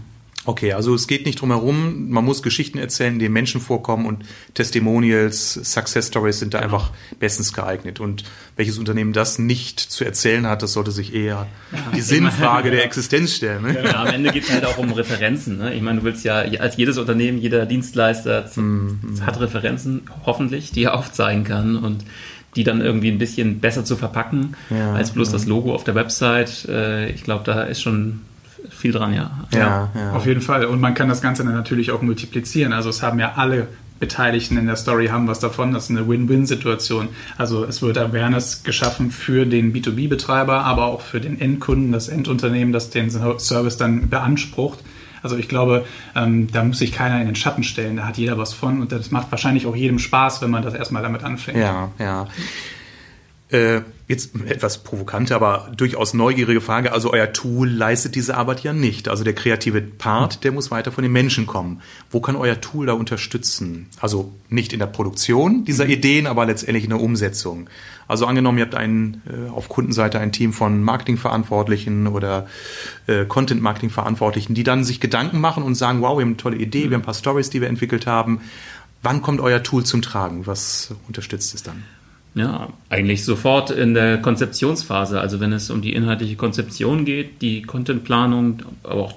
Okay, 0.48 0.74
also 0.74 0.94
es 0.94 1.08
geht 1.08 1.26
nicht 1.26 1.42
drum 1.42 1.50
herum, 1.50 2.12
man 2.12 2.24
muss 2.24 2.44
Geschichten 2.44 2.78
erzählen, 2.78 3.18
denen 3.18 3.34
Menschen 3.34 3.60
vorkommen 3.60 4.06
und 4.06 4.24
Testimonials, 4.54 5.54
Success 5.54 6.08
Stories 6.08 6.38
sind 6.38 6.54
da 6.54 6.62
genau. 6.62 6.76
einfach 6.76 6.92
bestens 7.20 7.52
geeignet. 7.52 8.00
Und 8.00 8.24
welches 8.56 8.78
Unternehmen 8.78 9.12
das 9.12 9.40
nicht 9.40 9.80
zu 9.80 10.06
erzählen 10.06 10.46
hat, 10.46 10.62
das 10.62 10.74
sollte 10.74 10.92
sich 10.92 11.16
eher 11.16 11.48
ja, 11.72 11.80
die 11.96 12.02
Sinnfrage 12.02 12.70
der 12.70 12.86
Existenz 12.86 13.34
stellen. 13.34 13.64
Ne? 13.64 13.84
Ja, 13.84 14.04
am 14.04 14.08
Ende 14.08 14.32
geht 14.32 14.44
es 14.44 14.52
halt 14.52 14.66
auch 14.66 14.78
um 14.78 14.92
Referenzen. 14.92 15.58
Ne? 15.58 15.74
Ich 15.74 15.82
meine, 15.82 16.00
du 16.00 16.06
willst 16.06 16.24
ja, 16.24 16.36
als 16.36 16.78
jedes 16.78 17.00
Unternehmen, 17.00 17.40
jeder 17.40 17.66
Dienstleister 17.66 18.48
mm, 18.56 19.22
hat 19.26 19.40
Referenzen, 19.40 20.04
hoffentlich, 20.28 20.72
die 20.72 20.84
er 20.84 20.96
aufzeigen 20.96 21.44
kann 21.44 21.76
und 21.76 22.06
die 22.56 22.64
dann 22.64 22.82
irgendwie 22.82 23.10
ein 23.10 23.18
bisschen 23.18 23.60
besser 23.60 23.86
zu 23.86 23.96
verpacken, 23.96 24.56
ja, 24.70 24.94
als 24.94 25.12
bloß 25.12 25.32
das 25.32 25.46
Logo 25.46 25.74
auf 25.74 25.84
der 25.84 25.96
Website. 25.96 26.66
Äh, 26.70 27.10
ich 27.10 27.24
glaube, 27.24 27.44
da 27.44 27.64
ist 27.64 27.82
schon 27.82 28.22
viel 28.70 28.92
dran, 28.92 29.14
ja. 29.14 29.32
ja. 29.54 29.90
Ja, 29.94 30.12
Auf 30.14 30.26
jeden 30.26 30.42
Fall. 30.42 30.66
Und 30.66 30.82
man 30.82 30.94
kann 30.94 31.10
das 31.10 31.22
Ganze 31.22 31.44
dann 31.44 31.54
natürlich 31.54 31.92
auch 31.92 32.02
multiplizieren. 32.02 32.74
Also 32.74 32.90
es 32.90 33.04
haben 33.04 33.20
ja 33.20 33.34
alle 33.36 33.68
Beteiligten 34.00 34.58
in 34.58 34.66
der 34.66 34.76
Story 34.76 35.08
haben 35.08 35.28
was 35.28 35.40
davon. 35.40 35.74
Das 35.74 35.86
ist 35.86 35.90
eine 35.92 36.08
Win-Win-Situation. 36.08 37.10
Also 37.38 37.64
es 37.64 37.82
wird 37.82 37.98
Awareness 37.98 38.64
geschaffen 38.64 39.12
für 39.12 39.46
den 39.46 39.74
B2B-Betreiber, 39.74 40.64
aber 40.64 40.86
auch 40.86 41.02
für 41.02 41.22
den 41.22 41.40
Endkunden, 41.40 41.92
das 41.92 42.10
Endunternehmen, 42.10 42.74
das 42.74 42.90
den 42.90 43.10
Service 43.10 43.78
dann 43.78 44.10
beansprucht. 44.10 44.80
Also 45.26 45.38
ich 45.38 45.50
glaube, 45.50 45.86
ähm, 46.16 46.52
da 46.52 46.64
muss 46.64 46.78
sich 46.78 46.92
keiner 46.92 47.20
in 47.20 47.26
den 47.26 47.36
Schatten 47.36 47.64
stellen. 47.64 47.98
Da 47.98 48.06
hat 48.06 48.20
jeder 48.20 48.38
was 48.38 48.54
von 48.54 48.80
und 48.80 48.92
das 48.92 49.10
macht 49.10 49.32
wahrscheinlich 49.32 49.66
auch 49.66 49.76
jedem 49.76 49.98
Spaß, 49.98 50.44
wenn 50.44 50.52
man 50.52 50.62
das 50.62 50.76
erstmal 50.76 51.02
damit 51.02 51.24
anfängt. 51.24 51.58
Ja, 51.58 51.90
ja. 51.98 52.28
Äh, 53.50 53.82
jetzt 54.08 54.36
etwas 54.46 54.84
provokante, 54.84 55.36
aber 55.36 55.72
durchaus 55.76 56.14
neugierige 56.14 56.62
Frage. 56.62 56.92
Also 56.92 57.12
euer 57.12 57.34
Tool 57.34 57.68
leistet 57.70 58.16
diese 58.16 58.38
Arbeit 58.38 58.62
ja 58.62 58.72
nicht. 58.72 59.10
Also 59.10 59.24
der 59.24 59.34
kreative 59.34 59.82
Part, 59.82 60.44
der 60.44 60.52
muss 60.52 60.70
weiter 60.70 60.92
von 60.92 61.02
den 61.02 61.12
Menschen 61.12 61.48
kommen. 61.48 61.82
Wo 62.12 62.20
kann 62.20 62.36
euer 62.36 62.62
Tool 62.62 62.86
da 62.86 62.94
unterstützen? 62.94 63.88
Also 64.00 64.32
nicht 64.48 64.74
in 64.74 64.80
der 64.80 64.86
Produktion 64.86 65.66
dieser 65.66 65.86
mhm. 65.86 65.92
Ideen, 65.92 66.28
aber 66.28 66.46
letztendlich 66.46 66.84
in 66.84 66.92
der 66.92 67.02
Umsetzung. 67.02 67.68
Also 68.08 68.28
angenommen, 68.28 68.60
ihr 68.60 68.66
habt 68.66 68.76
ein, 68.76 69.24
äh, 69.28 69.50
auf 69.50 69.70
Kundenseite 69.70 70.20
ein 70.20 70.32
Team 70.32 70.54
von 70.54 70.84
Marketingverantwortlichen 70.84 72.06
oder 72.06 72.48
äh, 73.08 73.26
Content-Marketing-Verantwortlichen, 73.26 74.54
die 74.54 74.64
dann 74.64 74.84
sich 74.84 75.00
Gedanken 75.00 75.42
machen 75.42 75.64
und 75.64 75.74
sagen, 75.74 76.02
wow, 76.02 76.16
wir 76.16 76.22
haben 76.22 76.30
eine 76.30 76.38
tolle 76.38 76.58
Idee, 76.58 76.84
wir 76.84 76.96
haben 76.96 77.02
ein 77.02 77.06
paar 77.06 77.16
Stories, 77.16 77.50
die 77.50 77.62
wir 77.62 77.70
entwickelt 77.70 78.06
haben. 78.06 78.42
Wann 79.02 79.24
kommt 79.24 79.42
euer 79.42 79.64
Tool 79.64 79.84
zum 79.84 80.04
Tragen? 80.04 80.46
Was 80.46 80.94
unterstützt 81.08 81.56
es 81.56 81.64
dann? 81.64 81.84
Ja, 82.36 82.74
eigentlich 82.90 83.24
sofort 83.24 83.72
in 83.72 83.94
der 83.94 84.18
Konzeptionsphase. 84.22 85.22
Also 85.22 85.40
wenn 85.40 85.54
es 85.54 85.70
um 85.70 85.82
die 85.82 85.94
inhaltliche 85.94 86.36
Konzeption 86.36 87.06
geht, 87.06 87.42
die 87.42 87.62
Contentplanung, 87.62 88.62
aber 88.84 89.04
auch 89.04 89.14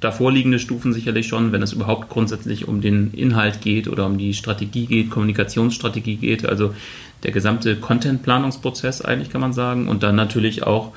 davor 0.00 0.30
liegende 0.30 0.58
Stufen 0.58 0.92
sicherlich 0.92 1.26
schon, 1.26 1.50
wenn 1.50 1.62
es 1.62 1.72
überhaupt 1.72 2.10
grundsätzlich 2.10 2.68
um 2.68 2.82
den 2.82 3.14
Inhalt 3.14 3.62
geht 3.62 3.88
oder 3.88 4.04
um 4.04 4.18
die 4.18 4.34
Strategie 4.34 4.84
geht, 4.84 5.10
Kommunikationsstrategie 5.10 6.16
geht, 6.16 6.46
also 6.46 6.74
der 7.22 7.32
gesamte 7.32 7.74
Contentplanungsprozess 7.76 9.00
eigentlich 9.00 9.30
kann 9.30 9.40
man 9.40 9.54
sagen 9.54 9.88
und 9.88 10.02
dann 10.02 10.14
natürlich 10.14 10.64
auch 10.64 10.92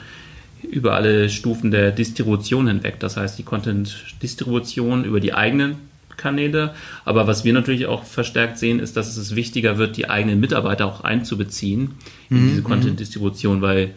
über 0.61 0.93
alle 0.93 1.29
Stufen 1.29 1.71
der 1.71 1.91
Distribution 1.91 2.67
hinweg. 2.67 2.99
Das 2.99 3.15
heißt, 3.15 3.39
die 3.39 3.43
Content-Distribution 3.43 5.05
über 5.05 5.21
die 5.21 5.33
eigenen 5.33 5.77
Kanäle. 6.21 6.73
Aber 7.03 7.27
was 7.27 7.43
wir 7.43 7.53
natürlich 7.53 7.87
auch 7.87 8.03
verstärkt 8.03 8.57
sehen, 8.57 8.79
ist, 8.79 8.95
dass 8.95 9.17
es 9.17 9.35
wichtiger 9.35 9.77
wird, 9.77 9.97
die 9.97 10.09
eigenen 10.09 10.39
Mitarbeiter 10.39 10.85
auch 10.85 11.03
einzubeziehen 11.03 11.95
in 12.29 12.43
mhm. 12.43 12.49
diese 12.49 12.61
Content-Distribution, 12.61 13.61
weil 13.61 13.91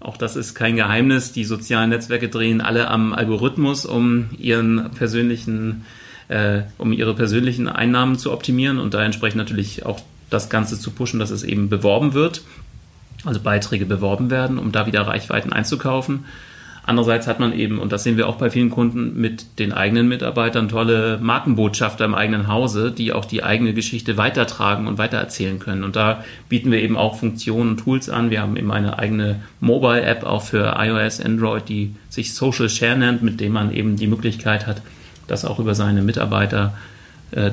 auch 0.00 0.16
das 0.16 0.36
ist 0.36 0.54
kein 0.54 0.76
Geheimnis. 0.76 1.32
Die 1.32 1.44
sozialen 1.44 1.90
Netzwerke 1.90 2.28
drehen 2.28 2.60
alle 2.60 2.88
am 2.88 3.12
Algorithmus, 3.12 3.86
um 3.86 4.26
ihren 4.38 4.90
persönlichen, 4.90 5.84
äh, 6.28 6.62
um 6.78 6.92
ihre 6.92 7.14
persönlichen 7.14 7.68
Einnahmen 7.68 8.18
zu 8.18 8.32
optimieren 8.32 8.78
und 8.78 8.94
da 8.94 9.02
entsprechend 9.02 9.38
natürlich 9.38 9.86
auch 9.86 10.00
das 10.30 10.50
Ganze 10.50 10.78
zu 10.78 10.90
pushen, 10.90 11.18
dass 11.18 11.30
es 11.30 11.42
eben 11.42 11.68
beworben 11.68 12.12
wird, 12.12 12.42
also 13.24 13.40
Beiträge 13.40 13.86
beworben 13.86 14.30
werden, 14.30 14.58
um 14.58 14.72
da 14.72 14.86
wieder 14.86 15.02
Reichweiten 15.02 15.52
einzukaufen. 15.52 16.24
Andererseits 16.88 17.26
hat 17.26 17.40
man 17.40 17.52
eben, 17.52 17.80
und 17.80 17.90
das 17.90 18.04
sehen 18.04 18.16
wir 18.16 18.28
auch 18.28 18.36
bei 18.36 18.48
vielen 18.48 18.70
Kunden, 18.70 19.20
mit 19.20 19.58
den 19.58 19.72
eigenen 19.72 20.06
Mitarbeitern 20.06 20.68
tolle 20.68 21.18
Markenbotschafter 21.20 22.04
im 22.04 22.14
eigenen 22.14 22.46
Hause, 22.46 22.92
die 22.92 23.12
auch 23.12 23.24
die 23.24 23.42
eigene 23.42 23.74
Geschichte 23.74 24.16
weitertragen 24.16 24.86
und 24.86 24.96
weitererzählen 24.96 25.58
können. 25.58 25.82
Und 25.82 25.96
da 25.96 26.24
bieten 26.48 26.70
wir 26.70 26.80
eben 26.80 26.96
auch 26.96 27.18
Funktionen 27.18 27.70
und 27.70 27.78
Tools 27.78 28.08
an. 28.08 28.30
Wir 28.30 28.40
haben 28.40 28.56
eben 28.56 28.70
eine 28.70 29.00
eigene 29.00 29.40
Mobile-App 29.60 30.22
auch 30.22 30.42
für 30.42 30.76
iOS, 30.78 31.20
Android, 31.20 31.68
die 31.68 31.96
sich 32.08 32.34
Social 32.34 32.68
Share 32.68 32.96
nennt, 32.96 33.20
mit 33.20 33.40
dem 33.40 33.52
man 33.52 33.72
eben 33.72 33.96
die 33.96 34.06
Möglichkeit 34.06 34.68
hat, 34.68 34.80
das 35.26 35.44
auch 35.44 35.58
über 35.58 35.74
seine 35.74 36.02
Mitarbeiter 36.02 36.72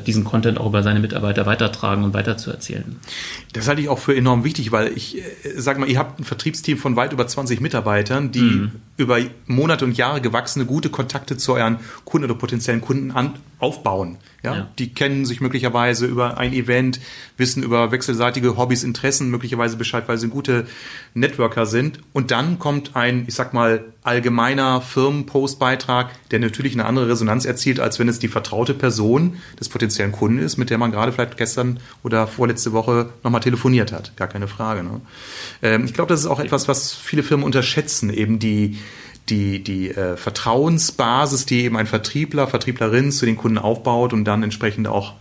diesen 0.06 0.24
Content 0.24 0.60
auch 0.60 0.68
über 0.68 0.84
seine 0.84 1.00
Mitarbeiter 1.00 1.46
weitertragen 1.46 2.04
und 2.04 2.14
weiterzuerzählen. 2.14 2.98
Das 3.54 3.68
halte 3.68 3.82
ich 3.82 3.90
auch 3.90 4.00
für 4.00 4.16
enorm 4.16 4.44
wichtig, 4.44 4.72
weil 4.72 4.92
ich 4.96 5.18
äh, 5.18 5.24
sage 5.58 5.80
mal, 5.80 5.90
ihr 5.90 5.98
habt 5.98 6.20
ein 6.20 6.24
Vertriebsteam 6.24 6.78
von 6.78 6.96
weit 6.96 7.12
über 7.12 7.26
20 7.26 7.60
Mitarbeitern, 7.60 8.32
die 8.32 8.42
mhm. 8.42 8.72
über 8.98 9.20
Monate 9.48 9.86
und 9.86 9.98
Jahre 9.98 10.22
gewachsene 10.22 10.66
gute 10.66 10.90
Kontakte 10.90 11.38
zu 11.38 11.54
euren 11.54 11.80
Kunden 12.06 12.30
oder 12.30 12.38
potenziellen 12.38 12.82
Kunden 12.82 13.12
an, 13.12 13.34
aufbauen. 13.64 14.18
Ja? 14.44 14.56
ja? 14.56 14.70
Die 14.78 14.94
kennen 14.94 15.26
sich 15.26 15.40
möglicherweise 15.40 16.06
über 16.06 16.38
ein 16.38 16.52
Event, 16.52 17.00
wissen 17.38 17.64
über 17.64 17.92
wechselseitige 17.92 18.58
Hobbys, 18.58 18.84
Interessen 18.84 19.30
möglicherweise 19.30 19.78
Bescheid, 19.78 20.04
weil 20.08 20.18
sie 20.18 20.28
gute 20.28 20.68
Networker 21.14 21.66
sind. 21.66 22.00
Und 22.12 22.32
dann 22.32 22.60
kommt 22.60 22.98
ein, 22.98 23.24
ich 23.26 23.36
sag 23.36 23.54
mal, 23.54 23.86
allgemeiner 24.04 24.82
Firmenpostbeitrag, 24.82 26.12
der 26.32 26.40
natürlich 26.40 26.74
eine 26.74 26.86
andere 26.86 27.08
Resonanz 27.08 27.46
erzielt, 27.46 27.80
als 27.80 28.00
wenn 28.00 28.10
es 28.10 28.20
die 28.20 28.28
vertraute 28.28 28.74
Person 28.74 29.38
des 29.58 29.70
potenziellen 29.70 30.12
Kunden 30.12 30.40
ist, 30.40 30.58
mit 30.58 30.70
der 30.70 30.78
man 30.78 30.92
gerade 30.92 31.14
vielleicht 31.14 31.38
gestern 31.38 31.80
oder 32.04 32.28
vorletzte 32.28 32.74
Woche 32.74 33.12
nochmal 33.24 33.42
telefoniert 33.42 33.94
hat. 33.94 34.16
Gar 34.18 34.28
keine 34.28 34.50
Frage. 34.50 34.84
Ne? 34.84 35.00
Ähm, 35.62 35.86
ich 35.86 35.94
glaube, 35.94 36.10
das 36.10 36.20
ist 36.20 36.28
auch 36.28 36.42
etwas, 36.42 36.68
was 36.68 36.94
viele 36.94 37.24
Firmen 37.24 37.46
unterschätzen, 37.46 38.10
eben 38.10 38.40
die 38.40 38.78
die, 39.30 39.64
die 39.64 39.90
äh, 39.90 40.18
Vertrauensbasis, 40.18 41.46
die 41.46 41.64
eben 41.64 41.78
ein 41.78 41.88
Vertriebler, 41.88 42.48
Vertrieblerin 42.48 43.12
zu 43.12 43.26
den 43.26 43.38
Kunden 43.38 43.58
aufbaut 43.58 44.14
und 44.14 44.26
dann 44.26 44.44
entsprechend 44.44 44.88
auch, 44.88 45.14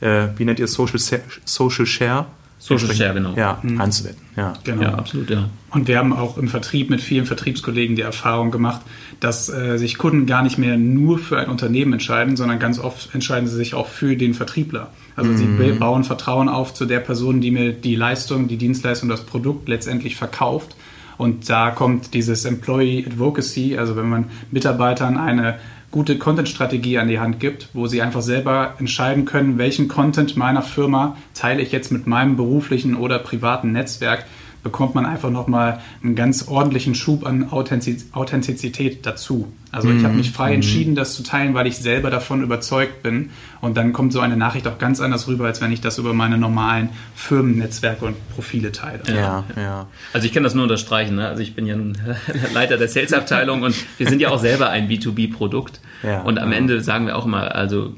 äh, 0.00 0.28
wie 0.36 0.44
nennt 0.44 0.58
ihr 0.58 0.64
es, 0.64 0.72
Social, 0.72 1.00
Social 1.44 1.86
Share? 1.86 2.26
Social 2.58 2.94
Share, 2.94 3.12
genau. 3.12 3.34
Ja, 3.36 3.58
mhm. 3.62 3.78
anzuwenden. 3.78 4.22
Ja. 4.36 4.54
Genau. 4.64 4.82
ja, 4.82 4.94
absolut, 4.94 5.28
ja. 5.28 5.50
Und 5.70 5.86
wir 5.86 5.98
haben 5.98 6.14
auch 6.14 6.38
im 6.38 6.48
Vertrieb 6.48 6.88
mit 6.88 7.02
vielen 7.02 7.26
Vertriebskollegen 7.26 7.94
die 7.94 8.02
Erfahrung 8.02 8.50
gemacht, 8.50 8.80
dass 9.20 9.50
äh, 9.50 9.76
sich 9.76 9.98
Kunden 9.98 10.24
gar 10.24 10.42
nicht 10.42 10.56
mehr 10.56 10.78
nur 10.78 11.18
für 11.18 11.38
ein 11.38 11.50
Unternehmen 11.50 11.92
entscheiden, 11.92 12.36
sondern 12.36 12.58
ganz 12.58 12.78
oft 12.78 13.14
entscheiden 13.14 13.48
sie 13.48 13.56
sich 13.56 13.74
auch 13.74 13.88
für 13.88 14.16
den 14.16 14.32
Vertriebler. 14.32 14.90
Also 15.14 15.30
mhm. 15.30 15.58
sie 15.58 15.72
bauen 15.72 16.04
Vertrauen 16.04 16.48
auf 16.48 16.72
zu 16.72 16.86
der 16.86 17.00
Person, 17.00 17.42
die 17.42 17.50
mir 17.50 17.72
die 17.74 17.96
Leistung, 17.96 18.48
die 18.48 18.56
Dienstleistung, 18.56 19.10
das 19.10 19.24
Produkt 19.24 19.68
letztendlich 19.68 20.16
verkauft 20.16 20.74
und 21.16 21.48
da 21.48 21.70
kommt 21.70 22.14
dieses 22.14 22.44
Employee 22.44 23.06
Advocacy, 23.06 23.76
also 23.78 23.96
wenn 23.96 24.08
man 24.08 24.30
Mitarbeitern 24.50 25.16
eine 25.16 25.58
gute 25.90 26.18
Content-Strategie 26.18 26.98
an 26.98 27.06
die 27.06 27.20
Hand 27.20 27.38
gibt, 27.38 27.68
wo 27.72 27.86
sie 27.86 28.02
einfach 28.02 28.22
selber 28.22 28.74
entscheiden 28.78 29.26
können, 29.26 29.58
welchen 29.58 29.86
Content 29.86 30.36
meiner 30.36 30.62
Firma 30.62 31.16
teile 31.34 31.62
ich 31.62 31.70
jetzt 31.70 31.92
mit 31.92 32.08
meinem 32.08 32.36
beruflichen 32.36 32.96
oder 32.96 33.20
privaten 33.20 33.70
Netzwerk, 33.70 34.24
bekommt 34.64 34.96
man 34.96 35.06
einfach 35.06 35.30
nochmal 35.30 35.80
einen 36.02 36.16
ganz 36.16 36.48
ordentlichen 36.48 36.96
Schub 36.96 37.24
an 37.24 37.50
Authentizität 37.52 39.06
dazu. 39.06 39.52
Also 39.70 39.90
ich 39.90 40.04
habe 40.04 40.14
mich 40.14 40.30
frei 40.30 40.50
mhm. 40.50 40.54
entschieden, 40.56 40.94
das 40.94 41.14
zu 41.14 41.24
teilen, 41.24 41.54
weil 41.54 41.66
ich 41.66 41.76
selber 41.78 42.08
davon 42.08 42.42
überzeugt 42.42 43.02
bin. 43.02 43.30
Und 43.60 43.76
dann 43.76 43.92
kommt 43.92 44.12
so 44.12 44.20
eine 44.20 44.36
Nachricht 44.36 44.68
auch 44.68 44.78
ganz 44.78 45.00
anders 45.00 45.26
rüber, 45.26 45.46
als 45.46 45.60
wenn 45.60 45.72
ich 45.72 45.80
das 45.80 45.98
über 45.98 46.14
meine 46.14 46.38
normalen 46.38 46.90
Firmennetzwerke 47.16 48.04
und 48.04 48.16
Profile 48.34 48.70
teile. 48.70 49.00
Ja, 49.08 49.44
ja. 49.56 49.86
Also 50.12 50.26
ich 50.26 50.32
kann 50.32 50.44
das 50.44 50.54
nur 50.54 50.62
unterstreichen. 50.62 51.16
Ne? 51.16 51.26
Also 51.26 51.42
ich 51.42 51.54
bin 51.54 51.66
ja 51.66 51.76
Leiter 52.54 52.76
der 52.76 52.88
Sales-Abteilung 52.88 53.62
und 53.62 53.74
wir 53.98 54.08
sind 54.08 54.20
ja 54.20 54.30
auch 54.30 54.38
selber 54.38 54.70
ein 54.70 54.88
B2B-Produkt. 54.88 55.80
Ja, 56.04 56.22
und 56.22 56.38
am 56.38 56.52
ja. 56.52 56.58
Ende 56.58 56.80
sagen 56.80 57.06
wir 57.06 57.16
auch 57.16 57.26
immer, 57.26 57.54
also 57.54 57.94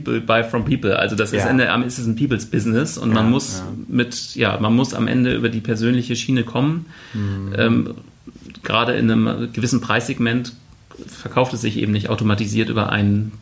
People 0.00 0.20
buy 0.20 0.42
from 0.42 0.64
people. 0.64 0.98
Also 0.98 1.16
das 1.16 1.32
ja. 1.32 1.40
ist 1.40 1.46
Ende 1.46 1.64
ist 1.86 1.98
es 1.98 2.06
ein 2.06 2.16
People's 2.16 2.46
Business 2.46 2.98
und 2.98 3.10
ja, 3.10 3.14
man 3.14 3.30
muss 3.30 3.58
ja. 3.58 3.72
mit, 3.88 4.34
ja, 4.34 4.58
man 4.60 4.74
muss 4.74 4.94
am 4.94 5.08
Ende 5.08 5.34
über 5.34 5.48
die 5.48 5.60
persönliche 5.60 6.16
Schiene 6.16 6.44
kommen. 6.44 6.86
Mhm. 7.14 7.52
Ähm, 7.56 7.94
gerade 8.62 8.94
in 8.94 9.10
einem 9.10 9.52
gewissen 9.52 9.80
Preissegment 9.80 10.52
verkauft 11.06 11.52
es 11.52 11.60
sich 11.60 11.76
eben 11.76 11.92
nicht 11.92 12.08
automatisiert 12.08 12.68
über 12.68 12.90
einen 12.90 13.32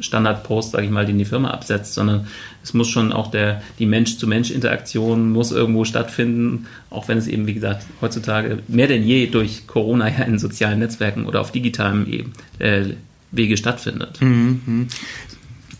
Standardpost, 0.00 0.72
sage 0.72 0.84
ich 0.84 0.90
mal, 0.90 1.06
den 1.06 1.18
die 1.18 1.24
Firma 1.24 1.50
absetzt, 1.50 1.94
sondern 1.94 2.26
es 2.62 2.74
muss 2.74 2.88
schon 2.88 3.12
auch 3.12 3.30
der, 3.30 3.62
die 3.78 3.86
Mensch-zu-Mensch-Interaktion 3.86 5.30
muss 5.30 5.52
irgendwo 5.52 5.84
stattfinden, 5.84 6.66
auch 6.90 7.08
wenn 7.08 7.18
es 7.18 7.26
eben, 7.28 7.46
wie 7.46 7.54
gesagt, 7.54 7.86
heutzutage 8.00 8.58
mehr 8.68 8.88
denn 8.88 9.04
je 9.04 9.26
durch 9.26 9.66
Corona 9.66 10.08
ja 10.08 10.24
in 10.24 10.38
sozialen 10.38 10.80
Netzwerken 10.80 11.26
oder 11.26 11.40
auf 11.40 11.52
digitalem 11.52 12.06
äh, 12.58 12.84
Wege 13.30 13.56
stattfindet. 13.56 14.20
Mhm. 14.20 14.88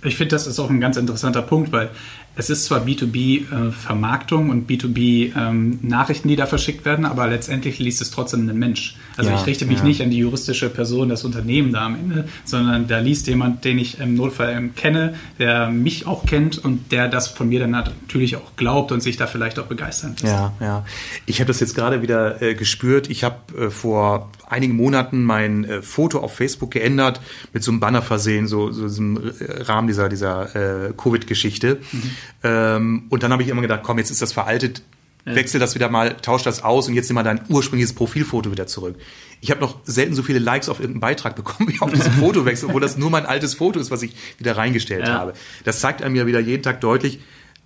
Ich 0.04 0.16
finde, 0.16 0.34
das 0.34 0.46
ist 0.46 0.58
auch 0.58 0.68
ein 0.68 0.80
ganz 0.80 0.98
interessanter 0.98 1.42
Punkt, 1.42 1.72
weil 1.72 1.90
es 2.36 2.50
ist 2.50 2.66
zwar 2.66 2.84
B2B-Vermarktung 2.84 4.48
äh, 4.48 4.50
und 4.50 4.70
B2B-Nachrichten, 4.70 6.28
ähm, 6.28 6.30
die 6.30 6.36
da 6.36 6.46
verschickt 6.46 6.84
werden, 6.84 7.06
aber 7.06 7.26
letztendlich 7.26 7.78
liest 7.78 8.02
es 8.02 8.10
trotzdem 8.10 8.48
ein 8.48 8.58
Mensch. 8.58 8.96
Also 9.16 9.30
ja, 9.30 9.36
ich 9.36 9.46
richte 9.46 9.66
mich 9.66 9.78
ja. 9.78 9.84
nicht 9.84 10.02
an 10.02 10.10
die 10.10 10.18
juristische 10.18 10.68
Person, 10.70 11.08
das 11.08 11.24
Unternehmen 11.24 11.72
da 11.72 11.86
am 11.86 11.94
Ende, 11.94 12.28
sondern 12.44 12.86
da 12.88 12.98
liest 12.98 13.26
jemand, 13.26 13.64
den 13.64 13.78
ich 13.78 14.00
im 14.00 14.14
Notfall 14.14 14.70
kenne, 14.76 15.14
der 15.38 15.70
mich 15.70 16.06
auch 16.06 16.26
kennt 16.26 16.58
und 16.58 16.92
der 16.92 17.08
das 17.08 17.28
von 17.28 17.48
mir 17.48 17.60
dann 17.60 17.70
natürlich 17.70 18.36
auch 18.36 18.56
glaubt 18.56 18.92
und 18.92 19.02
sich 19.02 19.16
da 19.16 19.26
vielleicht 19.26 19.58
auch 19.58 19.66
begeistern 19.66 20.16
lässt. 20.20 20.32
Ja, 20.32 20.52
ja. 20.60 20.84
Ich 21.26 21.40
habe 21.40 21.48
das 21.48 21.60
jetzt 21.60 21.74
gerade 21.74 22.02
wieder 22.02 22.42
äh, 22.42 22.54
gespürt. 22.54 23.08
Ich 23.10 23.24
habe 23.24 23.36
äh, 23.58 23.70
vor 23.70 24.30
einigen 24.46 24.76
Monaten 24.76 25.22
mein 25.22 25.64
äh, 25.64 25.82
Foto 25.82 26.20
auf 26.20 26.34
Facebook 26.34 26.70
geändert, 26.70 27.20
mit 27.52 27.62
so 27.62 27.70
einem 27.70 27.80
Banner 27.80 28.02
versehen, 28.02 28.46
so, 28.46 28.70
so 28.72 28.88
diesem 28.88 29.18
Rahmen 29.40 29.86
dieser, 29.88 30.08
dieser 30.08 30.88
äh, 30.88 30.92
Covid-Geschichte. 30.92 31.78
Mhm. 31.92 32.02
Ähm, 32.42 33.02
und 33.08 33.22
dann 33.22 33.32
habe 33.32 33.42
ich 33.42 33.48
immer 33.48 33.62
gedacht, 33.62 33.80
komm, 33.82 33.98
jetzt 33.98 34.10
ist 34.10 34.22
das 34.22 34.32
veraltet, 34.32 34.82
ja. 35.26 35.34
wechsel 35.34 35.60
das 35.60 35.74
wieder 35.74 35.88
mal, 35.88 36.16
tausch 36.16 36.42
das 36.42 36.62
aus 36.62 36.88
und 36.88 36.94
jetzt 36.94 37.08
nimm 37.08 37.14
mal 37.14 37.22
dein 37.22 37.40
ursprüngliches 37.48 37.94
Profilfoto 37.94 38.50
wieder 38.50 38.66
zurück. 38.66 38.96
Ich 39.40 39.50
habe 39.50 39.60
noch 39.60 39.78
selten 39.84 40.14
so 40.14 40.22
viele 40.22 40.38
Likes 40.38 40.68
auf 40.68 40.80
irgendeinen 40.80 41.00
Beitrag 41.00 41.36
bekommen 41.36 41.70
wie 41.70 41.80
auf 41.80 41.92
diesem 41.92 42.12
Fotowechsel, 42.20 42.68
obwohl 42.68 42.80
das 42.80 42.96
nur 42.96 43.10
mein 43.10 43.26
altes 43.26 43.54
Foto 43.54 43.78
ist, 43.78 43.90
was 43.90 44.02
ich 44.02 44.14
wieder 44.38 44.56
reingestellt 44.56 45.06
ja. 45.06 45.14
habe. 45.14 45.34
Das 45.64 45.80
zeigt 45.80 46.02
einem 46.02 46.16
ja 46.16 46.26
wieder 46.26 46.40
jeden 46.40 46.62
Tag 46.62 46.80
deutlich, 46.80 47.20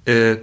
äh, 0.04 0.36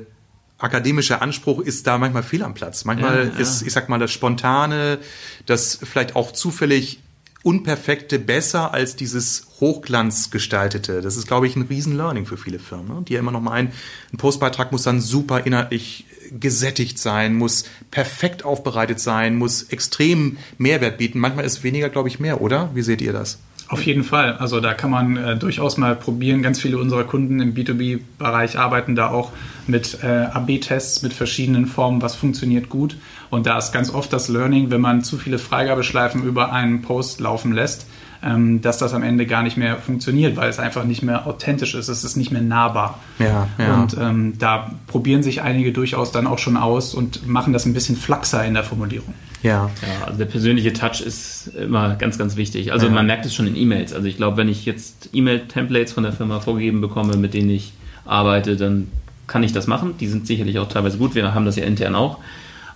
akademischer 0.57 1.21
Anspruch 1.21 1.59
ist 1.59 1.85
da 1.87 1.97
manchmal 1.97 2.23
fehl 2.23 2.43
am 2.43 2.53
Platz. 2.53 2.85
Manchmal 2.85 3.31
ja, 3.33 3.39
ist, 3.39 3.61
ich 3.61 3.73
sag 3.73 3.89
mal, 3.89 3.99
das 3.99 4.11
Spontane, 4.11 4.99
das 5.45 5.77
vielleicht 5.83 6.15
auch 6.15 6.31
zufällig 6.31 6.99
Unperfekte 7.45 8.17
besser 8.17 8.73
als 8.73 8.95
dieses 8.95 9.45
Hochglanzgestaltete. 9.59 11.01
Das 11.01 11.15
ist, 11.15 11.27
glaube 11.27 11.45
ich, 11.45 11.55
ein 11.55 11.61
Riesen-Learning 11.61 12.25
für 12.25 12.37
viele 12.37 12.57
Firmen, 12.57 12.87
ne? 12.87 13.05
die 13.07 13.13
ja 13.13 13.19
immer 13.19 13.31
noch 13.31 13.41
meinen, 13.41 13.71
ein 14.11 14.17
Postbeitrag 14.17 14.71
muss 14.71 14.81
dann 14.81 14.99
super 14.99 15.45
inhaltlich 15.45 16.05
gesättigt 16.31 16.97
sein, 16.97 17.35
muss 17.35 17.65
perfekt 17.91 18.43
aufbereitet 18.43 18.99
sein, 18.99 19.35
muss 19.35 19.61
extrem 19.61 20.37
Mehrwert 20.57 20.97
bieten. 20.97 21.19
Manchmal 21.19 21.45
ist 21.45 21.63
weniger, 21.63 21.89
glaube 21.89 22.09
ich, 22.09 22.19
mehr, 22.19 22.41
oder? 22.41 22.71
Wie 22.73 22.81
seht 22.81 22.99
ihr 22.99 23.13
das? 23.13 23.37
Auf 23.67 23.83
jeden 23.83 24.03
Fall. 24.03 24.33
Also 24.37 24.59
da 24.59 24.73
kann 24.73 24.89
man 24.89 25.15
äh, 25.15 25.37
durchaus 25.37 25.77
mal 25.77 25.95
probieren. 25.95 26.41
Ganz 26.41 26.59
viele 26.59 26.79
unserer 26.79 27.03
Kunden 27.03 27.39
im 27.39 27.53
B2B-Bereich 27.53 28.57
arbeiten 28.57 28.95
da 28.95 29.09
auch 29.09 29.31
mit 29.67 29.99
äh, 30.03 30.07
AB-Tests, 30.07 31.01
mit 31.01 31.13
verschiedenen 31.13 31.67
Formen, 31.67 32.01
was 32.01 32.15
funktioniert 32.15 32.69
gut. 32.69 32.97
Und 33.29 33.47
da 33.47 33.57
ist 33.57 33.71
ganz 33.71 33.93
oft 33.93 34.11
das 34.13 34.27
Learning, 34.27 34.71
wenn 34.71 34.81
man 34.81 35.03
zu 35.03 35.17
viele 35.17 35.39
Freigabeschleifen 35.39 36.23
über 36.23 36.51
einen 36.51 36.81
Post 36.81 37.19
laufen 37.19 37.51
lässt, 37.51 37.87
ähm, 38.23 38.61
dass 38.61 38.77
das 38.77 38.93
am 38.93 39.03
Ende 39.03 39.25
gar 39.25 39.43
nicht 39.43 39.57
mehr 39.57 39.77
funktioniert, 39.77 40.35
weil 40.35 40.49
es 40.49 40.59
einfach 40.59 40.83
nicht 40.83 41.03
mehr 41.03 41.27
authentisch 41.27 41.75
ist, 41.75 41.89
es 41.89 42.03
ist 42.03 42.15
nicht 42.15 42.31
mehr 42.31 42.41
nahbar. 42.41 42.99
Ja, 43.19 43.47
ja. 43.57 43.81
Und 43.81 43.95
ähm, 43.99 44.33
da 44.39 44.71
probieren 44.87 45.21
sich 45.21 45.41
einige 45.41 45.71
durchaus 45.71 46.11
dann 46.11 46.27
auch 46.27 46.39
schon 46.39 46.57
aus 46.57 46.93
und 46.93 47.27
machen 47.27 47.53
das 47.53 47.65
ein 47.65 47.73
bisschen 47.73 47.95
flachser 47.95 48.43
in 48.45 48.53
der 48.53 48.63
Formulierung. 48.63 49.13
Ja. 49.43 49.69
ja, 49.81 50.05
also 50.07 50.17
der 50.17 50.25
persönliche 50.25 50.73
Touch 50.73 51.01
ist 51.01 51.51
immer 51.55 51.95
ganz, 51.95 52.17
ganz 52.17 52.35
wichtig. 52.35 52.71
Also 52.71 52.87
ja. 52.87 52.91
man 52.91 53.05
merkt 53.05 53.27
es 53.27 53.35
schon 53.35 53.45
in 53.45 53.55
E-Mails. 53.55 53.93
Also 53.93 54.07
ich 54.07 54.17
glaube, 54.17 54.37
wenn 54.37 54.49
ich 54.49 54.65
jetzt 54.65 55.09
E-Mail-Templates 55.13 55.93
von 55.93 56.01
der 56.01 56.13
Firma 56.13 56.39
vorgegeben 56.39 56.81
bekomme, 56.81 57.17
mit 57.17 57.35
denen 57.35 57.51
ich 57.51 57.73
arbeite, 58.05 58.57
dann 58.57 58.87
kann 59.27 59.43
ich 59.43 59.53
das 59.53 59.67
machen. 59.67 59.95
Die 59.99 60.07
sind 60.07 60.27
sicherlich 60.27 60.59
auch 60.59 60.69
teilweise 60.69 60.97
gut. 60.97 61.15
Wir 61.15 61.33
haben 61.33 61.45
das 61.45 61.55
ja 61.55 61.65
intern 61.65 61.95
auch. 61.95 62.19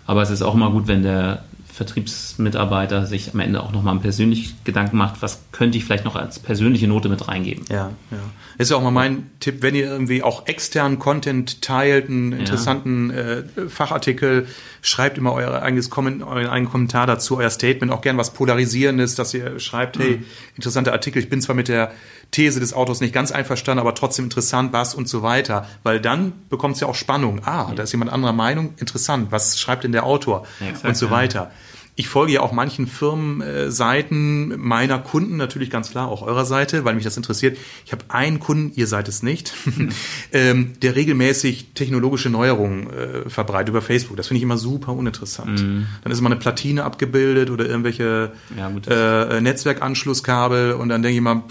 Aber 0.05 0.21
es 0.21 0.29
ist 0.29 0.41
auch 0.41 0.55
immer 0.55 0.71
gut, 0.71 0.87
wenn 0.87 1.03
der 1.03 1.43
Vertriebsmitarbeiter 1.79 3.05
sich 3.05 3.33
am 3.33 3.39
Ende 3.39 3.63
auch 3.63 3.71
nochmal 3.71 3.97
persönlich 3.99 4.53
Gedanken 4.65 4.97
macht, 4.97 5.21
was 5.21 5.39
könnte 5.53 5.77
ich 5.77 5.85
vielleicht 5.85 6.03
noch 6.03 6.17
als 6.17 6.37
persönliche 6.37 6.89
Note 6.89 7.07
mit 7.07 7.29
reingeben. 7.29 7.63
Ja, 7.69 7.91
ja. 8.11 8.17
Ist 8.57 8.69
ja 8.69 8.75
auch 8.75 8.83
mal 8.83 8.91
mein 8.91 9.29
Tipp, 9.39 9.61
wenn 9.61 9.75
ihr 9.75 9.85
irgendwie 9.85 10.21
auch 10.21 10.45
externen 10.45 10.99
Content 10.99 11.61
teilt, 11.61 12.09
einen 12.09 12.33
interessanten 12.33 13.11
ja. 13.11 13.17
äh, 13.17 13.69
Fachartikel, 13.69 14.47
schreibt 14.81 15.17
immer 15.17 15.31
euer 15.31 15.61
eigenes 15.61 15.89
Comment, 15.89 16.21
euren 16.21 16.47
eigenen 16.47 16.69
Kommentar 16.69 17.07
dazu, 17.07 17.37
euer 17.37 17.49
Statement, 17.49 17.93
auch 17.93 18.01
gern 18.01 18.17
was 18.17 18.33
Polarisierendes, 18.33 19.15
dass 19.15 19.33
ihr 19.33 19.57
schreibt, 19.61 19.99
mhm. 19.99 20.03
hey, 20.03 20.23
interessanter 20.57 20.91
Artikel, 20.91 21.21
ich 21.21 21.29
bin 21.29 21.39
zwar 21.39 21.55
mit 21.55 21.69
der 21.69 21.93
These 22.31 22.59
des 22.59 22.73
Autors 22.73 23.01
nicht 23.01 23.13
ganz 23.13 23.31
einverstanden, 23.31 23.79
aber 23.79 23.95
trotzdem 23.95 24.25
interessant, 24.25 24.71
was 24.71 24.93
und 24.93 25.07
so 25.07 25.23
weiter. 25.23 25.67
Weil 25.83 25.99
dann 25.99 26.33
bekommt 26.49 26.75
es 26.75 26.81
ja 26.81 26.87
auch 26.87 26.95
Spannung. 26.95 27.41
Ah, 27.45 27.71
da 27.75 27.83
ist 27.83 27.91
jemand 27.91 28.11
anderer 28.11 28.33
Meinung, 28.33 28.73
interessant, 28.77 29.31
was 29.31 29.59
schreibt 29.59 29.83
denn 29.83 29.91
der 29.91 30.05
Autor 30.05 30.45
ja, 30.59 30.87
und 30.87 30.95
so 30.95 31.09
weiter. 31.09 31.51
Ich 31.95 32.07
folge 32.07 32.31
ja 32.31 32.39
auch 32.39 32.53
manchen 32.53 32.87
Firmenseiten 32.87 34.57
meiner 34.57 34.99
Kunden, 34.99 35.35
natürlich 35.35 35.69
ganz 35.69 35.91
klar 35.91 36.07
auch 36.07 36.21
eurer 36.21 36.45
Seite, 36.45 36.85
weil 36.85 36.95
mich 36.95 37.03
das 37.03 37.17
interessiert. 37.17 37.57
Ich 37.85 37.91
habe 37.91 38.05
einen 38.07 38.39
Kunden, 38.39 38.71
ihr 38.73 38.87
seid 38.87 39.09
es 39.09 39.21
nicht, 39.21 39.53
mhm. 39.65 39.91
der 40.81 40.95
regelmäßig 40.95 41.73
technologische 41.73 42.29
Neuerungen 42.29 42.89
äh, 42.89 43.29
verbreitet 43.29 43.67
über 43.67 43.81
Facebook. 43.81 44.15
Das 44.15 44.29
finde 44.29 44.37
ich 44.37 44.43
immer 44.43 44.57
super 44.57 44.93
uninteressant. 44.93 45.61
Mhm. 45.61 45.87
Dann 46.01 46.11
ist 46.13 46.19
immer 46.19 46.29
eine 46.29 46.39
Platine 46.39 46.85
abgebildet 46.85 47.49
oder 47.49 47.65
irgendwelche 47.65 48.31
ja, 48.55 48.69
äh, 48.69 49.41
Netzwerkanschlusskabel 49.41 50.71
und 50.71 50.87
dann 50.87 51.01
denke 51.01 51.17
ich 51.17 51.21
mal, 51.21 51.43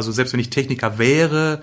also 0.00 0.12
selbst 0.12 0.32
wenn 0.32 0.40
ich 0.40 0.48
Techniker 0.48 0.98
wäre, 0.98 1.60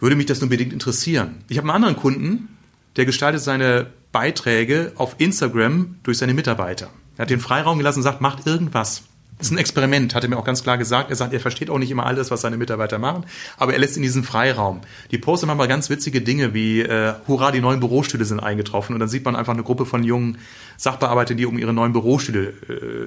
würde 0.00 0.16
mich 0.16 0.26
das 0.26 0.40
nur 0.40 0.50
bedingt 0.50 0.72
interessieren. 0.72 1.44
Ich 1.48 1.56
habe 1.56 1.68
einen 1.68 1.76
anderen 1.76 1.96
Kunden, 1.96 2.48
der 2.96 3.06
gestaltet 3.06 3.40
seine 3.40 3.86
Beiträge 4.10 4.92
auf 4.96 5.14
Instagram 5.18 5.96
durch 6.02 6.18
seine 6.18 6.34
Mitarbeiter. 6.34 6.90
Er 7.16 7.22
hat 7.22 7.30
den 7.30 7.38
Freiraum 7.38 7.78
gelassen 7.78 8.00
und 8.00 8.02
sagt, 8.02 8.20
macht 8.20 8.44
irgendwas. 8.46 9.04
Das 9.38 9.48
ist 9.48 9.52
ein 9.52 9.58
Experiment, 9.58 10.14
hat 10.14 10.22
er 10.22 10.30
mir 10.30 10.38
auch 10.38 10.44
ganz 10.44 10.62
klar 10.62 10.78
gesagt. 10.78 11.10
Er 11.10 11.16
sagt, 11.16 11.32
er 11.32 11.40
versteht 11.40 11.70
auch 11.70 11.78
nicht 11.78 11.90
immer 11.90 12.06
alles, 12.06 12.30
was 12.30 12.42
seine 12.42 12.56
Mitarbeiter 12.56 12.98
machen, 12.98 13.24
aber 13.56 13.72
er 13.72 13.78
lässt 13.78 13.96
in 13.96 14.02
diesen 14.02 14.22
Freiraum. 14.22 14.82
Die 15.10 15.18
posten 15.18 15.46
manchmal 15.46 15.66
ganz 15.68 15.90
witzige 15.90 16.20
Dinge 16.20 16.54
wie, 16.54 16.80
äh, 16.82 17.14
hurra, 17.26 17.50
die 17.50 17.60
neuen 17.60 17.80
Bürostühle 17.80 18.24
sind 18.24 18.40
eingetroffen. 18.40 18.94
Und 18.94 19.00
dann 19.00 19.08
sieht 19.08 19.24
man 19.24 19.34
einfach 19.34 19.52
eine 19.52 19.64
Gruppe 19.64 19.86
von 19.86 20.04
jungen 20.04 20.38
Sachbearbeitern, 20.76 21.36
die 21.36 21.46
um 21.46 21.58
ihre 21.58 21.72
neuen 21.72 21.92
Bürostühle 21.92 22.52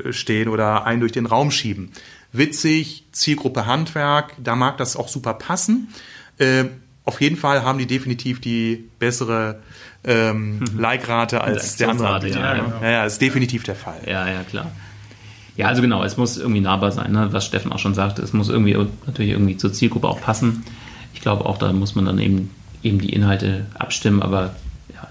äh, 0.07 0.13
stehen 0.13 0.49
oder 0.49 0.85
einen 0.85 0.99
durch 0.99 1.13
den 1.13 1.25
Raum 1.25 1.51
schieben. 1.51 1.91
Witzig, 2.31 3.05
Zielgruppe 3.11 3.65
Handwerk, 3.65 4.33
da 4.43 4.55
mag 4.55 4.77
das 4.77 4.95
auch 4.95 5.07
super 5.07 5.33
passen. 5.35 5.89
Äh, 6.37 6.65
auf 7.05 7.21
jeden 7.21 7.37
Fall 7.37 7.63
haben 7.63 7.77
die 7.77 7.85
definitiv 7.85 8.41
die 8.41 8.89
bessere 8.99 9.61
ähm, 10.03 10.59
mhm. 10.59 10.79
Like-Rate 10.79 11.41
als 11.41 11.77
der 11.77 11.89
andere. 11.89 12.27
Ja, 12.27 12.39
ja, 12.39 12.53
genau. 12.63 12.81
ja, 12.81 12.89
ja, 12.89 13.05
ist 13.05 13.21
definitiv 13.21 13.63
der 13.63 13.75
Fall. 13.75 13.99
Ja, 14.05 14.27
ja, 14.27 14.43
klar. 14.43 14.71
Ja, 15.55 15.67
also 15.67 15.81
genau, 15.81 16.03
es 16.03 16.17
muss 16.17 16.37
irgendwie 16.37 16.61
nahbar 16.61 16.91
sein, 16.91 17.11
ne? 17.11 17.29
was 17.31 17.45
Steffen 17.45 17.71
auch 17.71 17.79
schon 17.79 17.93
sagte. 17.93 18.21
Es 18.21 18.33
muss 18.33 18.49
irgendwie 18.49 18.75
natürlich 19.05 19.31
irgendwie 19.31 19.55
zur 19.55 19.71
Zielgruppe 19.71 20.07
auch 20.07 20.19
passen. 20.19 20.65
Ich 21.13 21.21
glaube 21.21 21.45
auch, 21.45 21.57
da 21.57 21.71
muss 21.71 21.95
man 21.95 22.05
dann 22.05 22.19
eben, 22.19 22.51
eben 22.83 22.99
die 22.99 23.13
Inhalte 23.13 23.65
abstimmen, 23.73 24.21
aber 24.21 24.55
ja, 24.93 25.07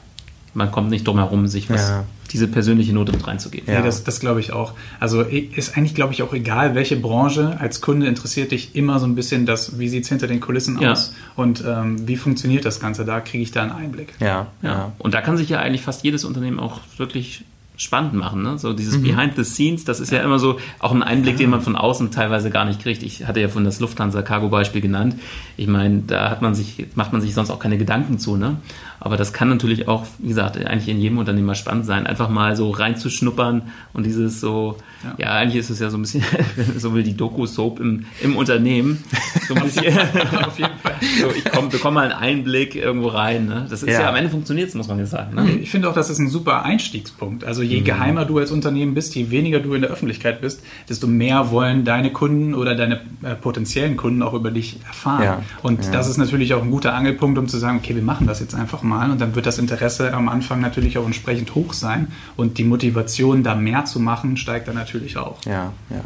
man 0.52 0.70
kommt 0.70 0.90
nicht 0.90 1.06
drum 1.06 1.18
herum, 1.18 1.46
sich 1.46 1.70
was, 1.70 1.88
ja. 1.88 2.04
Diese 2.34 2.48
persönliche 2.48 2.92
Note 2.92 3.12
mit 3.12 3.24
reinzugeben. 3.26 3.72
Ja, 3.72 3.80
das, 3.80 4.02
das 4.02 4.18
glaube 4.18 4.40
ich 4.40 4.52
auch. 4.52 4.72
Also 4.98 5.22
ist 5.22 5.76
eigentlich, 5.76 5.94
glaube 5.94 6.12
ich, 6.12 6.22
auch 6.24 6.34
egal, 6.34 6.74
welche 6.74 6.96
Branche 6.96 7.56
als 7.60 7.80
Kunde 7.80 8.08
interessiert 8.08 8.50
dich 8.50 8.74
immer 8.74 8.98
so 8.98 9.06
ein 9.06 9.14
bisschen 9.14 9.46
das, 9.46 9.78
wie 9.78 9.88
sieht 9.88 10.02
es 10.02 10.08
hinter 10.08 10.26
den 10.26 10.40
Kulissen 10.40 10.80
ja. 10.80 10.92
aus 10.92 11.14
und 11.36 11.62
ähm, 11.64 12.08
wie 12.08 12.16
funktioniert 12.16 12.64
das 12.64 12.80
Ganze. 12.80 13.04
Da 13.04 13.20
kriege 13.20 13.42
ich 13.44 13.52
da 13.52 13.62
einen 13.62 13.70
Einblick. 13.70 14.14
Ja, 14.18 14.48
ja. 14.62 14.92
Und 14.98 15.14
da 15.14 15.20
kann 15.20 15.36
sich 15.36 15.48
ja 15.48 15.60
eigentlich 15.60 15.82
fast 15.82 16.02
jedes 16.02 16.24
Unternehmen 16.24 16.58
auch 16.58 16.80
wirklich 16.96 17.44
spannend 17.76 18.14
machen. 18.14 18.42
Ne? 18.42 18.58
So 18.58 18.72
dieses 18.72 18.98
mhm. 18.98 19.02
Behind 19.02 19.36
the 19.36 19.44
Scenes, 19.44 19.84
das 19.84 20.00
ist 20.00 20.10
ja. 20.12 20.18
ja 20.18 20.24
immer 20.24 20.38
so 20.38 20.58
auch 20.78 20.92
ein 20.92 21.02
Einblick, 21.02 21.36
den 21.36 21.50
man 21.50 21.60
von 21.60 21.76
außen 21.76 22.10
teilweise 22.10 22.50
gar 22.50 22.64
nicht 22.64 22.80
kriegt. 22.80 23.02
Ich 23.02 23.26
hatte 23.26 23.40
ja 23.40 23.48
von 23.48 23.64
das 23.64 23.80
Lufthansa-Cargo-Beispiel 23.80 24.80
genannt. 24.80 25.16
Ich 25.56 25.66
meine, 25.66 26.02
da 26.06 26.30
hat 26.30 26.42
man 26.42 26.54
sich, 26.54 26.86
macht 26.94 27.12
man 27.12 27.20
sich 27.20 27.34
sonst 27.34 27.50
auch 27.50 27.58
keine 27.58 27.78
Gedanken 27.78 28.18
zu. 28.18 28.36
Ne? 28.36 28.56
Aber 29.04 29.18
das 29.18 29.34
kann 29.34 29.50
natürlich 29.50 29.86
auch, 29.86 30.06
wie 30.18 30.28
gesagt, 30.28 30.56
eigentlich 30.56 30.88
in 30.88 30.98
jedem 30.98 31.18
Unternehmer 31.18 31.54
spannend 31.54 31.84
sein, 31.84 32.06
einfach 32.06 32.30
mal 32.30 32.56
so 32.56 32.70
reinzuschnuppern 32.70 33.60
und 33.92 34.06
dieses 34.06 34.40
so, 34.40 34.78
ja, 35.04 35.14
ja 35.18 35.34
eigentlich 35.34 35.56
ist 35.56 35.68
es 35.68 35.78
ja 35.78 35.90
so 35.90 35.98
ein 35.98 36.00
bisschen, 36.00 36.24
so 36.78 36.94
will 36.94 37.02
die 37.02 37.14
Doku-Soap 37.14 37.80
im, 37.80 38.06
im 38.22 38.34
Unternehmen. 38.34 39.04
So 39.46 39.54
ein 39.54 39.62
bisschen, 39.62 39.84
auf 40.46 40.58
jeden 40.58 40.78
Fall. 40.78 40.94
So, 41.20 41.28
ich 41.36 41.44
komm, 41.44 41.68
bekomme 41.68 41.96
mal 41.96 42.10
einen 42.10 42.12
Einblick 42.12 42.76
irgendwo 42.76 43.08
rein. 43.08 43.44
Ne? 43.44 43.66
Das 43.68 43.82
ist 43.82 43.90
ja. 43.90 44.00
ja 44.00 44.08
am 44.08 44.16
Ende 44.16 44.30
funktioniert 44.30 44.70
es, 44.70 44.74
muss 44.74 44.88
man 44.88 44.98
ja 44.98 45.04
sagen. 45.04 45.34
Ne? 45.34 45.50
Ich 45.50 45.70
finde 45.70 45.90
auch, 45.90 45.94
das 45.94 46.08
ist 46.08 46.18
ein 46.18 46.30
super 46.30 46.62
Einstiegspunkt. 46.62 47.44
Also 47.44 47.60
je 47.60 47.80
mhm. 47.80 47.84
geheimer 47.84 48.24
du 48.24 48.38
als 48.38 48.52
Unternehmen 48.52 48.94
bist, 48.94 49.14
je 49.14 49.30
weniger 49.30 49.60
du 49.60 49.74
in 49.74 49.82
der 49.82 49.90
Öffentlichkeit 49.90 50.40
bist, 50.40 50.62
desto 50.88 51.06
mehr 51.06 51.50
wollen 51.50 51.84
deine 51.84 52.10
Kunden 52.10 52.54
oder 52.54 52.74
deine 52.74 53.02
äh, 53.22 53.34
potenziellen 53.34 53.98
Kunden 53.98 54.22
auch 54.22 54.32
über 54.32 54.50
dich 54.50 54.78
erfahren. 54.86 55.22
Ja. 55.22 55.42
Und 55.60 55.92
das 55.92 56.08
ist 56.08 56.16
natürlich 56.16 56.54
auch 56.54 56.62
ein 56.62 56.70
guter 56.70 56.94
Angelpunkt, 56.94 57.38
um 57.38 57.48
zu 57.48 57.58
sagen, 57.58 57.76
okay, 57.82 57.94
wir 57.94 58.02
machen 58.02 58.26
das 58.26 58.40
jetzt 58.40 58.54
einfach 58.54 58.82
mal 58.82 58.93
mal 58.94 59.10
und 59.10 59.20
dann 59.20 59.34
wird 59.34 59.46
das 59.46 59.58
Interesse 59.58 60.12
am 60.12 60.28
Anfang 60.28 60.60
natürlich 60.60 60.98
auch 60.98 61.06
entsprechend 61.06 61.54
hoch 61.54 61.72
sein 61.72 62.08
und 62.36 62.58
die 62.58 62.64
Motivation, 62.64 63.42
da 63.42 63.54
mehr 63.54 63.84
zu 63.84 64.00
machen, 64.00 64.36
steigt 64.36 64.68
dann 64.68 64.76
natürlich 64.76 65.16
auch. 65.16 65.44
Ja, 65.44 65.72
ja. 65.90 66.04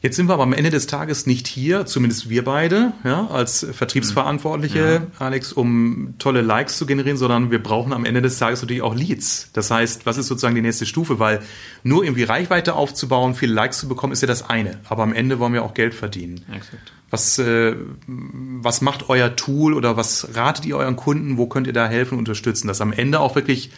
Jetzt 0.00 0.14
sind 0.14 0.28
wir 0.28 0.34
aber 0.34 0.44
am 0.44 0.52
Ende 0.52 0.70
des 0.70 0.86
Tages 0.86 1.26
nicht 1.26 1.48
hier, 1.48 1.84
zumindest 1.84 2.30
wir 2.30 2.44
beide, 2.44 2.92
ja, 3.02 3.26
als 3.26 3.66
Vertriebsverantwortliche, 3.72 4.78
ja. 4.78 5.06
Alex, 5.18 5.52
um 5.52 6.14
tolle 6.20 6.40
Likes 6.40 6.78
zu 6.78 6.86
generieren, 6.86 7.16
sondern 7.16 7.50
wir 7.50 7.60
brauchen 7.60 7.92
am 7.92 8.04
Ende 8.04 8.22
des 8.22 8.38
Tages 8.38 8.62
natürlich 8.62 8.82
auch 8.82 8.94
Leads. 8.94 9.50
Das 9.54 9.72
heißt, 9.72 10.06
was 10.06 10.16
ist 10.16 10.28
sozusagen 10.28 10.54
die 10.54 10.62
nächste 10.62 10.86
Stufe? 10.86 11.18
Weil 11.18 11.40
nur 11.82 12.04
irgendwie 12.04 12.22
Reichweite 12.22 12.74
aufzubauen, 12.74 13.34
viele 13.34 13.52
Likes 13.54 13.80
zu 13.80 13.88
bekommen, 13.88 14.12
ist 14.12 14.20
ja 14.20 14.28
das 14.28 14.48
eine. 14.48 14.78
Aber 14.88 15.02
am 15.02 15.12
Ende 15.12 15.40
wollen 15.40 15.52
wir 15.52 15.64
auch 15.64 15.74
Geld 15.74 15.94
verdienen. 15.94 16.44
Exakt. 16.52 16.92
Was, 17.10 17.38
äh, 17.38 17.74
was 18.06 18.80
macht 18.82 19.08
euer 19.08 19.34
Tool 19.34 19.72
oder 19.72 19.96
was 19.96 20.34
ratet 20.34 20.66
ihr 20.66 20.76
euren 20.76 20.96
Kunden? 20.96 21.38
Wo 21.38 21.46
könnt 21.46 21.66
ihr 21.66 21.72
da 21.72 21.88
helfen, 21.88 22.18
unterstützen, 22.18 22.68
dass 22.68 22.80
am 22.80 22.92
Ende 22.92 23.20
auch 23.20 23.34
wirklich, 23.34 23.70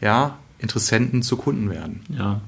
ja, 0.00 0.38
Interessenten 0.58 1.22
zu 1.22 1.36
Kunden 1.36 1.70
werden? 1.70 2.00
Ja, 2.16 2.40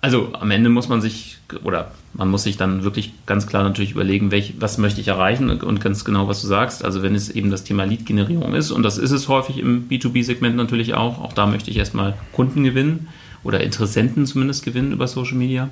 also 0.00 0.28
am 0.34 0.50
Ende 0.50 0.70
muss 0.70 0.88
man 0.88 1.00
sich 1.00 1.38
oder 1.64 1.90
man 2.14 2.28
muss 2.28 2.44
sich 2.44 2.56
dann 2.56 2.84
wirklich 2.84 3.12
ganz 3.26 3.46
klar 3.46 3.64
natürlich 3.64 3.92
überlegen, 3.92 4.30
welch, 4.30 4.54
was 4.60 4.78
möchte 4.78 5.00
ich 5.00 5.08
erreichen 5.08 5.50
und 5.50 5.80
ganz 5.80 6.04
genau, 6.04 6.28
was 6.28 6.42
du 6.42 6.46
sagst. 6.46 6.84
Also 6.84 7.02
wenn 7.02 7.14
es 7.14 7.28
eben 7.28 7.50
das 7.50 7.64
Thema 7.64 7.84
Lead-Generierung 7.84 8.54
ist 8.54 8.70
und 8.70 8.82
das 8.82 8.98
ist 8.98 9.10
es 9.10 9.28
häufig 9.28 9.58
im 9.58 9.88
B2B-Segment 9.88 10.54
natürlich 10.54 10.94
auch, 10.94 11.20
auch 11.20 11.32
da 11.32 11.46
möchte 11.46 11.70
ich 11.70 11.76
erstmal 11.76 12.14
Kunden 12.32 12.62
gewinnen 12.62 13.08
oder 13.42 13.60
Interessenten 13.60 14.26
zumindest 14.26 14.64
gewinnen 14.64 14.92
über 14.92 15.08
Social 15.08 15.36
Media. 15.36 15.70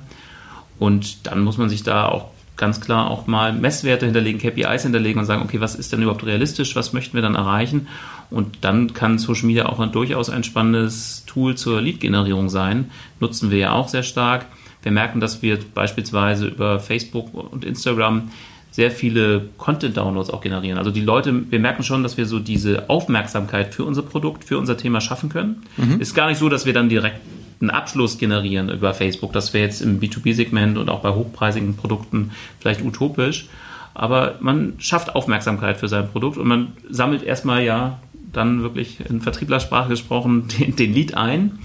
Und 0.79 1.27
dann 1.27 1.41
muss 1.41 1.57
man 1.57 1.69
sich 1.69 1.83
da 1.83 2.07
auch 2.07 2.31
ganz 2.57 2.81
klar 2.81 3.09
auch 3.09 3.27
mal 3.27 3.53
Messwerte 3.53 4.05
hinterlegen, 4.05 4.39
KPIs 4.39 4.83
hinterlegen 4.83 5.19
und 5.19 5.25
sagen, 5.25 5.41
okay, 5.43 5.59
was 5.59 5.75
ist 5.75 5.91
denn 5.91 6.01
überhaupt 6.01 6.25
realistisch, 6.25 6.75
was 6.75 6.93
möchten 6.93 7.15
wir 7.15 7.21
dann 7.21 7.35
erreichen? 7.35 7.87
Und 8.29 8.59
dann 8.61 8.93
kann 8.93 9.17
Social 9.17 9.45
Media 9.45 9.67
auch 9.67 9.79
ein, 9.79 9.91
durchaus 9.91 10.29
ein 10.29 10.43
spannendes 10.43 11.23
Tool 11.25 11.55
zur 11.55 11.81
Lead-Generierung 11.81 12.49
sein. 12.49 12.91
Nutzen 13.19 13.51
wir 13.51 13.57
ja 13.57 13.71
auch 13.73 13.87
sehr 13.87 14.03
stark. 14.03 14.45
Wir 14.83 14.91
merken, 14.91 15.19
dass 15.19 15.41
wir 15.41 15.59
beispielsweise 15.73 16.47
über 16.47 16.79
Facebook 16.79 17.33
und 17.33 17.65
Instagram 17.65 18.31
sehr 18.71 18.91
viele 18.91 19.49
Content-Downloads 19.57 20.29
auch 20.29 20.41
generieren. 20.41 20.77
Also 20.77 20.91
die 20.91 21.01
Leute, 21.01 21.49
wir 21.49 21.59
merken 21.59 21.83
schon, 21.83 22.03
dass 22.03 22.17
wir 22.17 22.25
so 22.25 22.39
diese 22.39 22.89
Aufmerksamkeit 22.89 23.73
für 23.73 23.85
unser 23.85 24.01
Produkt, 24.01 24.43
für 24.43 24.57
unser 24.57 24.75
Thema 24.75 24.99
schaffen 24.99 25.29
können. 25.29 25.63
Mhm. 25.77 26.01
Ist 26.01 26.13
gar 26.13 26.27
nicht 26.27 26.37
so, 26.37 26.49
dass 26.49 26.65
wir 26.65 26.73
dann 26.73 26.89
direkt 26.89 27.21
einen 27.61 27.69
Abschluss 27.69 28.17
generieren 28.17 28.69
über 28.69 28.93
Facebook. 28.93 29.33
Das 29.33 29.53
wäre 29.53 29.65
jetzt 29.65 29.81
im 29.81 29.99
B2B-Segment 29.99 30.77
und 30.77 30.89
auch 30.89 31.01
bei 31.01 31.13
hochpreisigen 31.13 31.75
Produkten 31.75 32.31
vielleicht 32.59 32.83
utopisch. 32.83 33.47
Aber 33.93 34.35
man 34.41 34.73
schafft 34.77 35.15
Aufmerksamkeit 35.15 35.77
für 35.77 35.87
sein 35.87 36.09
Produkt 36.09 36.37
und 36.37 36.47
man 36.47 36.73
sammelt 36.89 37.23
erstmal 37.23 37.63
ja 37.63 37.99
dann 38.33 38.61
wirklich 38.61 38.99
in 39.09 39.21
Vertrieblersprache 39.21 39.89
gesprochen 39.89 40.47
den, 40.59 40.75
den 40.75 40.93
Lead 40.93 41.15
ein 41.15 41.59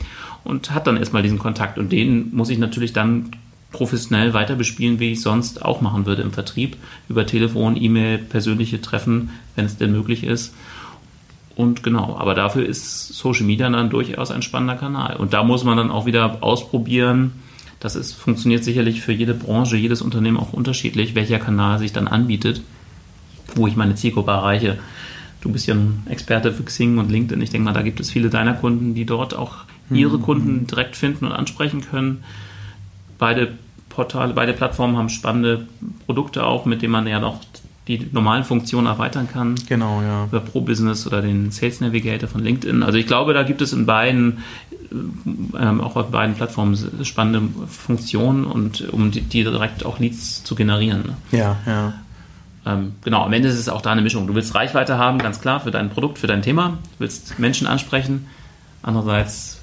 und 0.45 0.71
hat 0.71 0.87
dann 0.87 0.97
erstmal 0.97 1.23
diesen 1.23 1.39
Kontakt. 1.39 1.79
Und 1.79 1.91
den 1.91 2.35
muss 2.35 2.51
ich 2.51 2.59
natürlich 2.59 2.93
dann 2.93 3.33
professionell 3.73 4.35
weiter 4.35 4.57
bespielen, 4.57 4.99
wie 4.99 5.13
ich 5.13 5.21
sonst 5.21 5.65
auch 5.65 5.81
machen 5.81 6.07
würde 6.07 6.23
im 6.23 6.33
Vertrieb, 6.33 6.77
über 7.09 7.27
Telefon, 7.27 7.77
E-Mail, 7.81 8.19
persönliche 8.19 8.81
Treffen, 8.81 9.31
wenn 9.55 9.65
es 9.65 9.77
denn 9.77 9.93
möglich 9.93 10.25
ist. 10.25 10.55
Und 11.57 11.83
genau, 11.83 12.17
aber 12.17 12.35
dafür 12.35 12.65
ist 12.65 13.09
Social 13.09 13.45
Media 13.45 13.69
dann 13.69 13.91
durchaus 13.91 14.31
ein 14.31 14.43
spannender 14.43 14.77
Kanal. 14.77 15.17
Und 15.17 15.33
da 15.33 15.43
muss 15.45 15.65
man 15.65 15.77
dann 15.77 15.91
auch 15.91 16.07
wieder 16.07 16.39
ausprobieren. 16.43 17.33
Das 17.81 17.97
ist, 17.97 18.13
funktioniert 18.13 18.65
sicherlich 18.65 19.01
für 19.01 19.13
jede 19.13 19.35
Branche, 19.35 19.77
jedes 19.77 20.03
Unternehmen 20.03 20.37
auch 20.37 20.53
unterschiedlich, 20.53 21.15
welcher 21.15 21.39
Kanal 21.39 21.79
sich 21.79 21.93
dann 21.93 22.09
anbietet, 22.09 22.63
wo 23.55 23.67
ich 23.67 23.77
meine 23.77 23.95
Zielgruppe 23.95 24.31
erreiche. 24.31 24.79
Du 25.41 25.51
bist 25.51 25.67
ja 25.67 25.75
ein 25.75 26.03
Experte 26.09 26.53
für 26.53 26.63
Xing 26.63 26.99
und 26.99 27.11
LinkedIn. 27.11 27.43
Ich 27.43 27.51
denke 27.51 27.65
mal, 27.65 27.73
da 27.73 27.83
gibt 27.83 28.01
es 28.01 28.11
viele 28.11 28.29
deiner 28.29 28.55
Kunden, 28.55 28.95
die 28.95 29.07
dort 29.07 29.35
auch 29.35 29.65
ihre 29.91 30.19
mhm. 30.19 30.23
Kunden 30.23 30.67
direkt 30.67 30.97
finden 30.97 31.27
und 31.27 31.33
ansprechen 31.33 31.81
können. 31.81 32.23
Beide 33.19 33.53
Portale, 33.89 34.35
beide 34.35 34.53
Plattformen 34.53 34.97
haben 34.97 35.09
spannende 35.09 35.67
Produkte 36.07 36.45
auch, 36.45 36.65
mit 36.65 36.83
denen 36.83 36.93
man 36.93 37.07
ja 37.07 37.19
noch 37.19 37.41
die 37.89 38.09
normalen 38.13 38.45
Funktionen 38.45 38.87
erweitern 38.87 39.29
kann. 39.33 39.55
Genau, 39.69 40.03
ja. 40.03 40.25
Über 40.25 40.41
Pro 40.41 40.61
Business 40.61 41.07
oder 41.07 41.23
den 41.23 41.51
Sales 41.51 41.81
Navigator 41.81 42.29
von 42.29 42.43
LinkedIn. 42.43 42.83
Also 42.83 42.99
ich 42.99 43.07
glaube, 43.07 43.35
da 43.35 43.43
gibt 43.43 43.63
es 43.63 43.73
in 43.73 43.87
beiden, 43.87 44.39
ähm, 45.59 45.81
auch 45.81 45.97
auf 45.97 46.11
beiden 46.11 46.35
Plattformen 46.35 46.79
spannende 47.05 47.43
Funktionen 47.69 48.45
und 48.45 48.89
um 48.93 49.11
die, 49.11 49.23
die 49.23 49.43
direkt 49.45 49.85
auch 49.85 49.99
Leads 49.99 50.45
zu 50.45 50.55
generieren. 50.55 51.03
Ne? 51.03 51.39
Ja, 51.39 51.57
ja. 51.67 51.95
Ähm, 52.67 52.93
genau, 53.03 53.25
am 53.25 53.33
Ende 53.33 53.49
ist 53.49 53.59
es 53.59 53.69
auch 53.69 53.81
da 53.81 53.91
eine 53.91 54.03
Mischung. 54.03 54.27
Du 54.27 54.35
willst 54.35 54.55
Reichweite 54.55 54.99
haben, 54.99 55.19
ganz 55.19 55.41
klar, 55.41 55.61
für 55.61 55.71
dein 55.71 55.89
Produkt, 55.89 56.19
für 56.19 56.27
dein 56.27 56.43
Thema. 56.43 56.79
Du 56.83 57.01
willst 57.01 57.39
Menschen 57.39 57.67
ansprechen. 57.67 58.27
Andererseits 58.83 59.60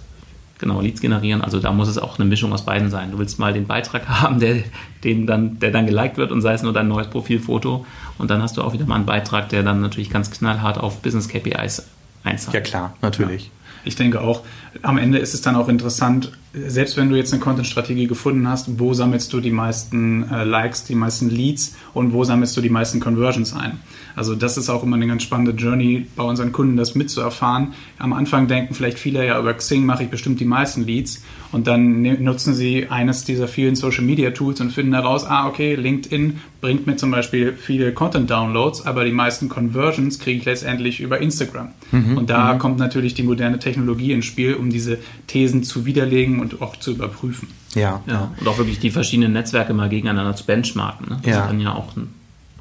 genau 0.59 0.81
Leads 0.81 1.01
generieren. 1.01 1.41
Also 1.41 1.59
da 1.59 1.71
muss 1.71 1.87
es 1.87 1.97
auch 1.97 2.19
eine 2.19 2.27
Mischung 2.27 2.53
aus 2.53 2.65
beiden 2.65 2.89
sein. 2.89 3.11
Du 3.11 3.19
willst 3.19 3.39
mal 3.39 3.53
den 3.53 3.67
Beitrag 3.67 4.07
haben, 4.21 4.39
der, 4.39 4.63
den 5.03 5.27
dann, 5.27 5.59
der 5.59 5.71
dann 5.71 5.85
geliked 5.85 6.17
wird 6.17 6.31
und 6.31 6.41
sei 6.41 6.53
es 6.53 6.63
nur 6.63 6.73
dein 6.73 6.87
neues 6.87 7.07
Profilfoto. 7.07 7.85
Und 8.17 8.31
dann 8.31 8.41
hast 8.41 8.57
du 8.57 8.61
auch 8.61 8.73
wieder 8.73 8.85
mal 8.85 8.95
einen 8.95 9.05
Beitrag, 9.05 9.49
der 9.49 9.63
dann 9.63 9.81
natürlich 9.81 10.09
ganz 10.09 10.31
knallhart 10.31 10.77
auf 10.77 11.01
Business 11.01 11.27
KPIs 11.27 11.87
einzahlt. 12.23 12.55
Ja 12.55 12.61
klar, 12.61 12.93
natürlich. 13.01 13.45
Ja. 13.45 13.51
Ich 13.83 13.95
denke 13.95 14.19
auch, 14.19 14.41
am 14.81 14.97
Ende 14.97 15.17
ist 15.17 15.33
es 15.33 15.41
dann 15.41 15.55
auch 15.55 15.69
interessant, 15.69 16.33
selbst 16.53 16.97
wenn 16.97 17.09
du 17.09 17.15
jetzt 17.15 17.31
eine 17.31 17.41
Content-Strategie 17.41 18.07
gefunden 18.07 18.47
hast, 18.47 18.79
wo 18.79 18.93
sammelst 18.93 19.31
du 19.31 19.39
die 19.39 19.51
meisten 19.51 20.29
äh, 20.29 20.43
Likes, 20.43 20.83
die 20.83 20.95
meisten 20.95 21.29
Leads 21.29 21.75
und 21.93 22.11
wo 22.11 22.25
sammelst 22.25 22.57
du 22.57 22.61
die 22.61 22.69
meisten 22.69 22.99
Conversions 22.99 23.53
ein? 23.53 23.79
Also 24.17 24.33
das 24.33 24.57
ist 24.57 24.69
auch 24.69 24.81
immer 24.81 24.95
eine 24.95 25.05
ganz 25.05 25.21
spannende 25.21 25.51
Journey 25.51 26.07
bei 26.15 26.23
unseren 26.23 26.51
Kunden, 26.51 26.75
das 26.75 26.95
mitzuerfahren. 26.95 27.73
Am 27.99 28.13
Anfang 28.13 28.47
denken 28.47 28.73
vielleicht 28.73 28.97
viele, 28.97 29.25
ja, 29.25 29.39
über 29.39 29.53
Xing 29.53 29.85
mache 29.85 30.03
ich 30.03 30.09
bestimmt 30.09 30.39
die 30.39 30.45
meisten 30.45 30.85
Leads 30.85 31.23
und 31.51 31.67
dann 31.67 32.01
ne, 32.01 32.19
nutzen 32.19 32.55
sie 32.55 32.87
eines 32.89 33.25
dieser 33.25 33.47
vielen 33.47 33.75
Social 33.75 34.03
Media 34.03 34.31
Tools 34.31 34.59
und 34.59 34.71
finden 34.71 34.93
daraus, 34.93 35.23
ah, 35.23 35.47
okay, 35.47 35.75
LinkedIn 35.75 36.39
bringt 36.61 36.87
mir 36.87 36.95
zum 36.95 37.11
Beispiel 37.11 37.53
viele 37.53 37.93
Content 37.93 38.27
Downloads, 38.31 38.87
aber 38.87 39.05
die 39.05 39.11
meisten 39.11 39.49
Conversions 39.49 40.17
kriege 40.17 40.39
ich 40.39 40.45
letztendlich 40.45 40.99
über 40.99 41.21
Instagram. 41.21 41.69
Mhm, 41.91 42.17
und 42.17 42.29
da 42.31 42.55
mhm. 42.55 42.59
kommt 42.59 42.79
natürlich 42.79 43.13
die 43.13 43.23
moderne 43.23 43.59
Technologie 43.59 44.13
ins 44.13 44.25
Spiel, 44.25 44.55
um 44.55 44.71
diese 44.71 44.97
Thesen 45.27 45.61
zu 45.61 45.85
widerlegen 45.85 46.39
und 46.39 46.59
auch 46.59 46.75
zu 46.75 46.89
überprüfen. 46.89 47.49
Ja, 47.75 48.01
ja. 48.07 48.31
Und 48.39 48.47
auch 48.47 48.57
wirklich 48.57 48.79
die 48.79 48.89
verschiedenen 48.89 49.33
Netzwerke 49.33 49.75
mal 49.75 49.89
gegeneinander 49.89 50.35
zu 50.35 50.43
benchmarken. 50.43 51.07
Ne? 51.07 51.19
Das 51.21 51.35
ja. 51.35 51.45
kann 51.45 51.59
ja 51.59 51.75
auch 51.75 51.95
ein 51.95 52.09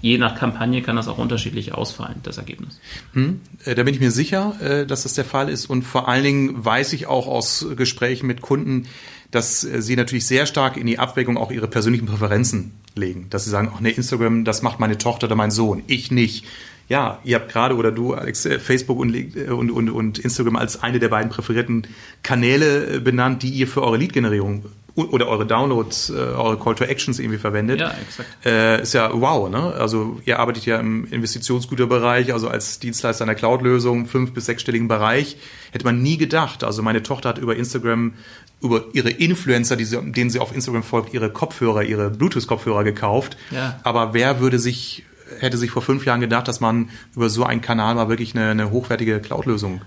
je 0.06 0.18
nach 0.18 0.36
Kampagne 0.36 0.82
kann 0.82 0.94
das 0.94 1.08
auch 1.08 1.18
unterschiedlich 1.18 1.74
ausfallen, 1.74 2.20
das 2.22 2.38
Ergebnis. 2.38 2.80
Hm, 3.12 3.40
äh, 3.64 3.74
da 3.74 3.82
bin 3.82 3.92
ich 3.92 4.00
mir 4.00 4.12
sicher, 4.12 4.54
äh, 4.60 4.86
dass 4.86 5.02
das 5.02 5.14
der 5.14 5.24
Fall 5.24 5.48
ist. 5.48 5.66
Und 5.66 5.82
vor 5.82 6.08
allen 6.08 6.22
Dingen 6.22 6.64
weiß 6.64 6.92
ich 6.92 7.08
auch 7.08 7.26
aus 7.26 7.66
Gesprächen 7.76 8.28
mit 8.28 8.40
Kunden, 8.40 8.86
dass 9.32 9.64
äh, 9.64 9.82
sie 9.82 9.96
natürlich 9.96 10.26
sehr 10.26 10.46
stark 10.46 10.76
in 10.76 10.86
die 10.86 11.00
Abwägung 11.00 11.36
auch 11.36 11.50
ihre 11.50 11.66
persönlichen 11.66 12.06
Präferenzen 12.06 12.72
legen. 12.94 13.26
Dass 13.30 13.44
sie 13.44 13.50
sagen, 13.50 13.72
ach 13.74 13.80
nee, 13.80 13.90
Instagram, 13.90 14.44
das 14.44 14.62
macht 14.62 14.78
meine 14.78 14.96
Tochter 14.96 15.26
oder 15.26 15.36
mein 15.36 15.50
Sohn, 15.50 15.82
ich 15.88 16.12
nicht. 16.12 16.46
Ja, 16.88 17.18
ihr 17.24 17.34
habt 17.34 17.50
gerade 17.50 17.74
oder 17.74 17.90
du, 17.90 18.14
Alex, 18.14 18.48
Facebook 18.60 19.00
und, 19.00 19.12
und, 19.48 19.72
und, 19.72 19.90
und 19.90 20.18
Instagram 20.20 20.54
als 20.54 20.84
eine 20.84 21.00
der 21.00 21.08
beiden 21.08 21.32
präferierten 21.32 21.88
Kanäle 22.22 23.00
benannt, 23.00 23.42
die 23.42 23.48
ihr 23.48 23.66
für 23.66 23.82
eure 23.82 23.96
Lead-Generierung 23.96 24.66
oder 24.96 25.28
eure 25.28 25.46
Downloads, 25.46 26.10
äh, 26.10 26.14
eure 26.14 26.58
Call 26.58 26.74
to 26.74 26.84
Actions 26.84 27.18
irgendwie 27.18 27.38
verwendet. 27.38 27.80
Ja, 27.80 27.94
exakt. 28.02 28.28
Äh, 28.44 28.82
ist 28.82 28.94
ja 28.94 29.10
wow, 29.12 29.48
ne? 29.48 29.74
Also 29.74 30.20
ihr 30.24 30.38
arbeitet 30.38 30.66
ja 30.66 30.78
im 30.78 31.06
Investitionsgüterbereich, 31.06 32.32
also 32.32 32.48
als 32.48 32.78
Dienstleister 32.78 33.24
einer 33.24 33.34
Cloud-Lösung, 33.34 34.06
fünf- 34.06 34.32
bis 34.32 34.46
sechsstelligen 34.46 34.88
Bereich. 34.88 35.36
Hätte 35.72 35.84
man 35.84 36.02
nie 36.02 36.16
gedacht. 36.16 36.64
Also 36.64 36.82
meine 36.82 37.02
Tochter 37.02 37.28
hat 37.28 37.38
über 37.38 37.56
Instagram, 37.56 38.14
über 38.62 38.84
ihre 38.94 39.10
Influencer, 39.10 39.76
die 39.76 39.84
sie, 39.84 40.00
denen 40.00 40.30
sie 40.30 40.40
auf 40.40 40.54
Instagram 40.54 40.82
folgt, 40.82 41.12
ihre 41.12 41.30
Kopfhörer, 41.30 41.82
ihre 41.82 42.10
Bluetooth-Kopfhörer 42.10 42.84
gekauft. 42.84 43.36
Ja. 43.50 43.78
Aber 43.82 44.14
wer 44.14 44.40
würde 44.40 44.58
sich 44.58 45.04
hätte 45.40 45.58
sich 45.58 45.72
vor 45.72 45.82
fünf 45.82 46.06
Jahren 46.06 46.20
gedacht, 46.20 46.46
dass 46.46 46.60
man 46.60 46.88
über 47.16 47.28
so 47.28 47.44
einen 47.44 47.60
Kanal 47.60 47.96
mal 47.96 48.08
wirklich 48.08 48.36
eine, 48.36 48.50
eine 48.50 48.70
hochwertige 48.70 49.18
Cloud-Lösung 49.20 49.80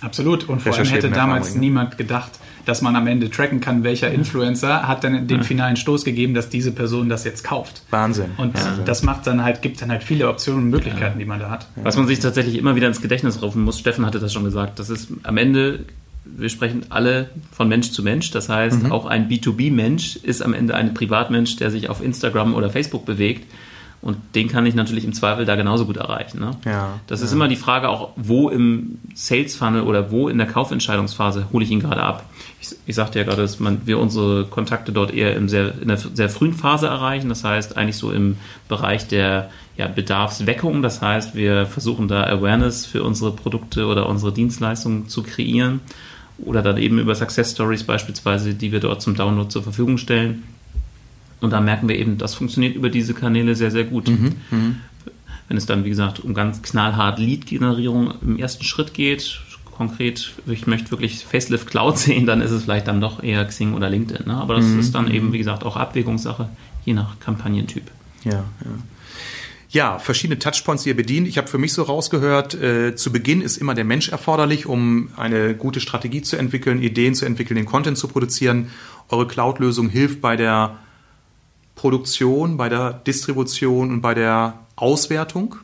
Absolut. 0.00 0.48
Und 0.48 0.62
vor 0.62 0.74
allem 0.74 0.86
hätte 0.86 1.10
damals 1.10 1.54
niemand 1.54 1.98
gedacht, 1.98 2.32
dass 2.64 2.82
man 2.82 2.96
am 2.96 3.06
Ende 3.06 3.30
tracken 3.30 3.60
kann, 3.60 3.84
welcher 3.84 4.10
Influencer 4.10 4.86
hat 4.86 5.04
dann 5.04 5.26
den 5.26 5.42
finalen 5.42 5.76
Stoß 5.76 6.04
gegeben, 6.04 6.34
dass 6.34 6.48
diese 6.48 6.72
Person 6.72 7.08
das 7.08 7.24
jetzt 7.24 7.44
kauft. 7.44 7.82
Wahnsinn. 7.90 8.30
Und 8.36 8.56
ja. 8.56 8.78
das 8.84 9.02
macht 9.02 9.26
dann 9.26 9.42
halt, 9.44 9.62
gibt 9.62 9.80
dann 9.82 9.90
halt 9.90 10.02
viele 10.02 10.28
Optionen 10.28 10.64
und 10.64 10.70
Möglichkeiten, 10.70 11.18
ja. 11.18 11.18
die 11.18 11.24
man 11.24 11.40
da 11.40 11.50
hat. 11.50 11.66
Was 11.76 11.96
man 11.96 12.06
sich 12.06 12.18
tatsächlich 12.18 12.56
immer 12.58 12.76
wieder 12.76 12.88
ins 12.88 13.00
Gedächtnis 13.00 13.42
rufen 13.42 13.62
muss, 13.62 13.78
Steffen 13.78 14.06
hatte 14.06 14.18
das 14.20 14.32
schon 14.32 14.44
gesagt, 14.44 14.78
das 14.78 14.90
ist 14.90 15.08
am 15.22 15.36
Ende 15.36 15.80
wir 16.24 16.48
sprechen 16.48 16.86
alle 16.90 17.30
von 17.50 17.68
Mensch 17.68 17.90
zu 17.90 18.02
Mensch. 18.02 18.30
Das 18.30 18.48
heißt, 18.48 18.84
mhm. 18.84 18.92
auch 18.92 19.06
ein 19.06 19.28
B2B-Mensch 19.28 20.16
ist 20.16 20.42
am 20.42 20.54
Ende 20.54 20.74
ein 20.74 20.94
Privatmensch, 20.94 21.56
der 21.56 21.70
sich 21.70 21.88
auf 21.88 22.02
Instagram 22.02 22.54
oder 22.54 22.70
Facebook 22.70 23.04
bewegt. 23.04 23.50
Und 24.02 24.16
den 24.34 24.48
kann 24.48 24.64
ich 24.64 24.74
natürlich 24.74 25.04
im 25.04 25.12
Zweifel 25.12 25.44
da 25.44 25.56
genauso 25.56 25.84
gut 25.84 25.98
erreichen. 25.98 26.40
Ne? 26.40 26.52
Ja, 26.64 27.00
das 27.06 27.20
ist 27.20 27.32
immer 27.32 27.48
die 27.48 27.56
Frage 27.56 27.90
auch, 27.90 28.12
wo 28.16 28.48
im 28.48 28.98
Sales 29.14 29.56
Funnel 29.56 29.82
oder 29.82 30.10
wo 30.10 30.28
in 30.28 30.38
der 30.38 30.46
Kaufentscheidungsphase 30.46 31.48
hole 31.52 31.64
ich 31.64 31.70
ihn 31.70 31.80
gerade 31.80 32.02
ab. 32.02 32.24
Ich, 32.70 32.78
ich 32.86 32.94
sagte 32.94 33.18
ja 33.18 33.24
gerade, 33.24 33.42
dass 33.42 33.60
man, 33.60 33.86
wir 33.86 33.98
unsere 33.98 34.44
Kontakte 34.44 34.92
dort 34.92 35.12
eher 35.12 35.36
im 35.36 35.48
sehr, 35.48 35.74
in 35.80 35.88
der 35.88 35.98
sehr 35.98 36.28
frühen 36.28 36.54
Phase 36.54 36.86
erreichen. 36.86 37.28
Das 37.28 37.44
heißt 37.44 37.76
eigentlich 37.76 37.96
so 37.96 38.12
im 38.12 38.36
Bereich 38.68 39.06
der 39.08 39.50
ja, 39.76 39.88
Bedarfsweckung. 39.88 40.82
Das 40.82 41.00
heißt, 41.02 41.34
wir 41.34 41.66
versuchen 41.66 42.08
da 42.08 42.24
Awareness 42.24 42.86
für 42.86 43.02
unsere 43.02 43.32
Produkte 43.32 43.86
oder 43.86 44.08
unsere 44.08 44.32
Dienstleistungen 44.32 45.08
zu 45.08 45.22
kreieren. 45.22 45.80
Oder 46.38 46.62
dann 46.62 46.78
eben 46.78 46.98
über 46.98 47.14
Success 47.14 47.52
Stories 47.52 47.84
beispielsweise, 47.84 48.54
die 48.54 48.72
wir 48.72 48.80
dort 48.80 49.02
zum 49.02 49.14
Download 49.14 49.50
zur 49.50 49.62
Verfügung 49.62 49.98
stellen 49.98 50.42
Und 51.40 51.50
da 51.50 51.60
merken 51.60 51.88
wir 51.88 51.98
eben, 51.98 52.18
das 52.18 52.34
funktioniert 52.34 52.74
über 52.74 52.88
diese 52.90 53.14
Kanäle 53.14 53.54
sehr, 53.54 53.70
sehr 53.70 53.84
gut. 53.84 54.08
Mhm, 54.08 54.36
mh. 54.50 54.74
Wenn 55.48 55.56
es 55.56 55.66
dann, 55.66 55.84
wie 55.84 55.88
gesagt, 55.88 56.20
um 56.20 56.32
ganz 56.32 56.62
knallhart 56.62 57.18
Lead-Generierung 57.18 58.14
im 58.22 58.38
ersten 58.38 58.64
Schritt 58.64 58.94
geht, 58.94 59.40
konkret, 59.80 60.34
ich 60.44 60.66
möchte 60.66 60.90
wirklich 60.90 61.24
Facelift 61.24 61.66
Cloud 61.66 61.96
sehen, 62.06 62.26
dann 62.26 62.42
ist 62.42 62.50
es 62.50 62.64
vielleicht 62.64 62.86
dann 62.86 63.00
doch 63.00 63.22
eher 63.22 63.42
Xing 63.46 63.72
oder 63.72 63.88
LinkedIn. 63.88 64.26
Ne? 64.26 64.34
Aber 64.34 64.56
das 64.56 64.66
mhm. 64.66 64.78
ist 64.78 64.94
dann 64.94 65.10
eben, 65.10 65.32
wie 65.32 65.38
gesagt, 65.38 65.64
auch 65.64 65.74
Abwägungssache, 65.74 66.50
je 66.84 66.92
nach 66.92 67.18
Kampagnentyp. 67.18 67.84
Ja, 68.24 68.32
ja. 68.32 68.70
Ja, 69.70 69.98
verschiedene 69.98 70.38
Touchpoints, 70.38 70.82
die 70.82 70.90
ihr 70.90 70.96
bedient. 70.96 71.28
Ich 71.28 71.38
habe 71.38 71.48
für 71.48 71.56
mich 71.56 71.72
so 71.72 71.84
rausgehört, 71.84 72.54
äh, 72.54 72.94
zu 72.94 73.10
Beginn 73.10 73.40
ist 73.40 73.56
immer 73.56 73.74
der 73.74 73.84
Mensch 73.84 74.10
erforderlich, 74.10 74.66
um 74.66 75.10
eine 75.16 75.54
gute 75.54 75.80
Strategie 75.80 76.20
zu 76.20 76.36
entwickeln, 76.36 76.82
Ideen 76.82 77.14
zu 77.14 77.24
entwickeln, 77.24 77.56
den 77.56 77.66
Content 77.66 77.96
zu 77.96 78.08
produzieren. 78.08 78.70
Eure 79.08 79.28
Cloud-Lösung 79.28 79.88
hilft 79.88 80.20
bei 80.20 80.36
der 80.36 80.76
Produktion, 81.74 82.58
bei 82.58 82.68
der 82.68 82.92
Distribution 82.92 83.92
und 83.92 84.00
bei 84.02 84.12
der 84.12 84.58
Auswertung 84.76 85.54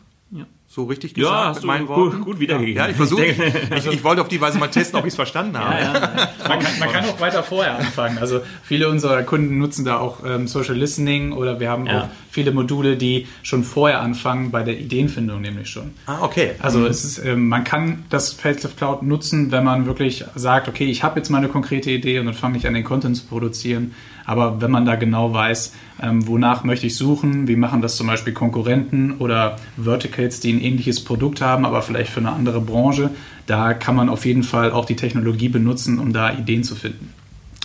so 0.76 0.84
richtig 0.84 1.14
gesagt 1.14 1.34
ja, 1.34 1.52
mit 1.54 1.64
meinen 1.64 1.88
Worten? 1.88 2.18
Gut, 2.18 2.24
gut 2.24 2.40
wiedergegeben. 2.40 2.76
Ja, 2.76 2.88
ich 2.88 2.96
versuche. 2.96 3.26
Ich, 3.76 3.86
ich, 3.86 4.04
wollte 4.04 4.20
auf 4.20 4.28
die 4.28 4.40
Weise 4.40 4.58
mal 4.58 4.68
testen, 4.68 4.98
ob 4.98 5.06
ich 5.06 5.10
es 5.10 5.14
verstanden 5.16 5.58
habe. 5.58 5.74
Ja, 5.74 5.94
ja, 5.94 6.00
man, 6.48 6.58
kann, 6.58 6.78
man, 6.78 6.92
kann, 6.92 7.04
auch 7.06 7.18
weiter 7.18 7.42
vorher 7.42 7.78
anfangen. 7.78 8.18
Also 8.18 8.40
viele 8.62 8.88
unserer 8.88 9.22
Kunden 9.22 9.58
nutzen 9.58 9.84
da 9.84 9.98
auch 9.98 10.24
ähm, 10.24 10.46
Social 10.46 10.74
Listening 10.74 11.32
oder 11.32 11.60
wir 11.60 11.70
haben 11.70 11.88
auch 11.88 12.08
viele 12.30 12.52
Module, 12.52 12.96
die 12.96 13.26
schon 13.42 13.64
vorher 13.64 14.00
anfangen 14.00 14.50
bei 14.50 14.62
der 14.62 14.78
Ideenfindung 14.78 15.40
nämlich 15.40 15.68
schon. 15.68 15.92
Ah, 16.04 16.18
okay. 16.20 16.52
Also 16.60 16.80
mhm. 16.80 16.86
es 16.86 17.04
ist, 17.04 17.24
ähm, 17.24 17.48
man 17.48 17.64
kann 17.64 18.04
das 18.10 18.32
Facelift 18.32 18.76
Cloud 18.76 19.02
nutzen, 19.02 19.50
wenn 19.52 19.64
man 19.64 19.86
wirklich 19.86 20.24
sagt, 20.34 20.68
okay, 20.68 20.84
ich 20.84 21.02
habe 21.02 21.18
jetzt 21.18 21.30
mal 21.30 21.38
eine 21.38 21.48
konkrete 21.48 21.90
Idee 21.90 22.18
und 22.18 22.26
dann 22.26 22.34
fange 22.34 22.58
ich 22.58 22.66
an, 22.66 22.74
den 22.74 22.84
Content 22.84 23.16
zu 23.16 23.24
produzieren. 23.24 23.94
Aber 24.26 24.60
wenn 24.60 24.70
man 24.70 24.84
da 24.84 24.96
genau 24.96 25.32
weiß, 25.32 25.72
ähm, 26.02 26.26
wonach 26.26 26.64
möchte 26.64 26.86
ich 26.86 26.96
suchen, 26.96 27.46
wie 27.48 27.56
machen 27.56 27.80
das 27.80 27.96
zum 27.96 28.08
Beispiel 28.08 28.32
Konkurrenten 28.32 29.12
oder 29.18 29.56
Verticals, 29.76 30.40
die 30.40 30.52
ein 30.52 30.60
ähnliches 30.60 31.02
Produkt 31.02 31.40
haben, 31.40 31.64
aber 31.64 31.80
vielleicht 31.80 32.10
für 32.10 32.20
eine 32.20 32.32
andere 32.32 32.60
Branche, 32.60 33.10
da 33.46 33.72
kann 33.72 33.94
man 33.94 34.08
auf 34.08 34.26
jeden 34.26 34.42
Fall 34.42 34.72
auch 34.72 34.84
die 34.84 34.96
Technologie 34.96 35.48
benutzen, 35.48 36.00
um 36.00 36.12
da 36.12 36.32
Ideen 36.32 36.64
zu 36.64 36.74
finden. 36.74 37.14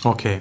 Okay. 0.04 0.40